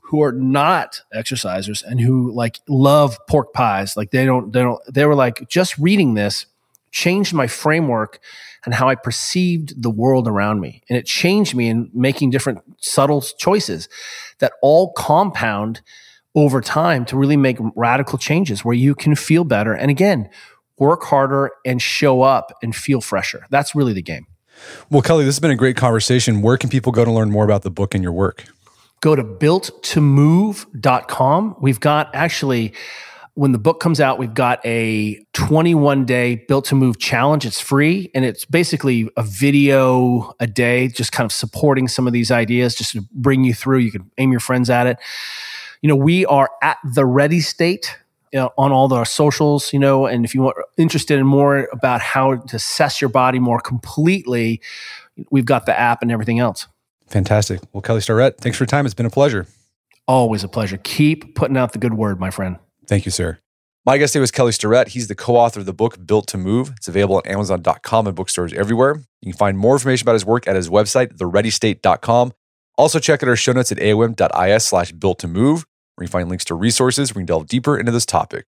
[0.00, 4.78] who are not exercisers and who like love pork pies, like they don't they don't
[4.92, 6.44] they were like just reading this
[6.90, 8.20] changed my framework
[8.64, 10.82] and how I perceived the world around me.
[10.88, 13.88] And it changed me in making different subtle choices
[14.38, 15.82] that all compound
[16.34, 19.74] over time to really make radical changes where you can feel better.
[19.74, 20.30] And again,
[20.78, 23.46] work harder and show up and feel fresher.
[23.50, 24.26] That's really the game.
[24.90, 26.42] Well, Kelly, this has been a great conversation.
[26.42, 28.44] Where can people go to learn more about the book and your work?
[29.00, 31.56] Go to builttomove.com.
[31.60, 32.72] We've got actually
[33.34, 37.46] when the book comes out, we've got a 21 day built to move challenge.
[37.46, 42.12] It's free and it's basically a video a day, just kind of supporting some of
[42.12, 43.78] these ideas, just to bring you through.
[43.78, 44.98] You can aim your friends at it.
[45.80, 47.96] You know, we are at the ready state
[48.32, 51.68] you know, on all our socials, you know, and if you are interested in more
[51.70, 54.60] about how to assess your body more completely,
[55.30, 56.66] we've got the app and everything else.
[57.08, 57.60] Fantastic.
[57.72, 58.86] Well, Kelly Starrett, thanks for your time.
[58.86, 59.46] It's been a pleasure.
[60.08, 60.78] Always a pleasure.
[60.78, 62.56] Keep putting out the good word, my friend.
[62.86, 63.38] Thank you, sir.
[63.84, 64.88] My guest today was Kelly Starrett.
[64.88, 66.72] He's the co author of the book Built to Move.
[66.76, 69.00] It's available on Amazon.com and bookstores everywhere.
[69.20, 72.32] You can find more information about his work at his website, thereadystate.com.
[72.78, 75.66] Also, check out our show notes at aom.is slash built to move,
[75.96, 78.46] where you find links to resources where you can delve deeper into this topic.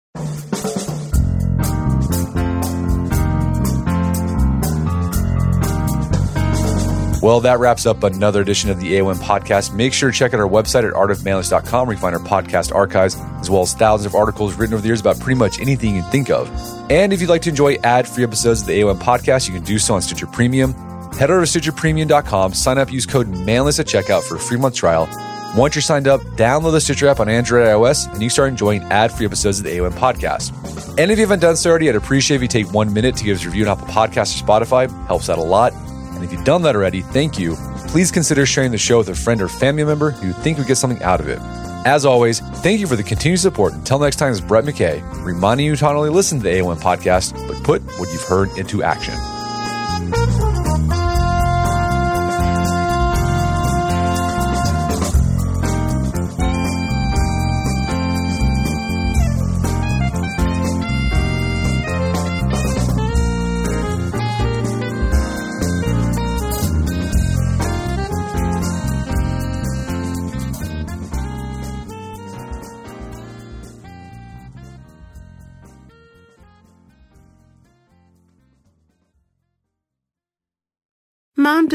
[7.24, 9.74] Well, that wraps up another edition of the AOM podcast.
[9.74, 13.16] Make sure to check out our website at artofmanliness.com where you find our podcast archives,
[13.40, 16.02] as well as thousands of articles written over the years about pretty much anything you
[16.02, 16.50] can think of.
[16.92, 19.64] And if you'd like to enjoy ad free episodes of the AOM podcast, you can
[19.64, 20.74] do so on Stitcher Premium.
[21.14, 24.76] Head over to StitcherPremium.com, sign up, use code MANLINESS at checkout for a free month
[24.76, 25.08] trial.
[25.56, 28.50] Once you're signed up, download the Stitcher app on Android and iOS, and you start
[28.50, 30.52] enjoying ad free episodes of the AOM podcast.
[31.00, 33.24] And if you haven't done so already, I'd appreciate if you take one minute to
[33.24, 35.08] give us a review on Apple Podcasts or Spotify.
[35.08, 35.72] Helps out a lot.
[36.16, 37.56] And if you've done that already, thank you.
[37.88, 40.68] Please consider sharing the show with a friend or family member who you think would
[40.68, 41.40] get something out of it.
[41.86, 43.74] As always, thank you for the continued support.
[43.74, 46.80] Until next time, it's Brett McKay, reminding you to not only listen to the AOM
[46.80, 49.14] podcast, but put what you've heard into action.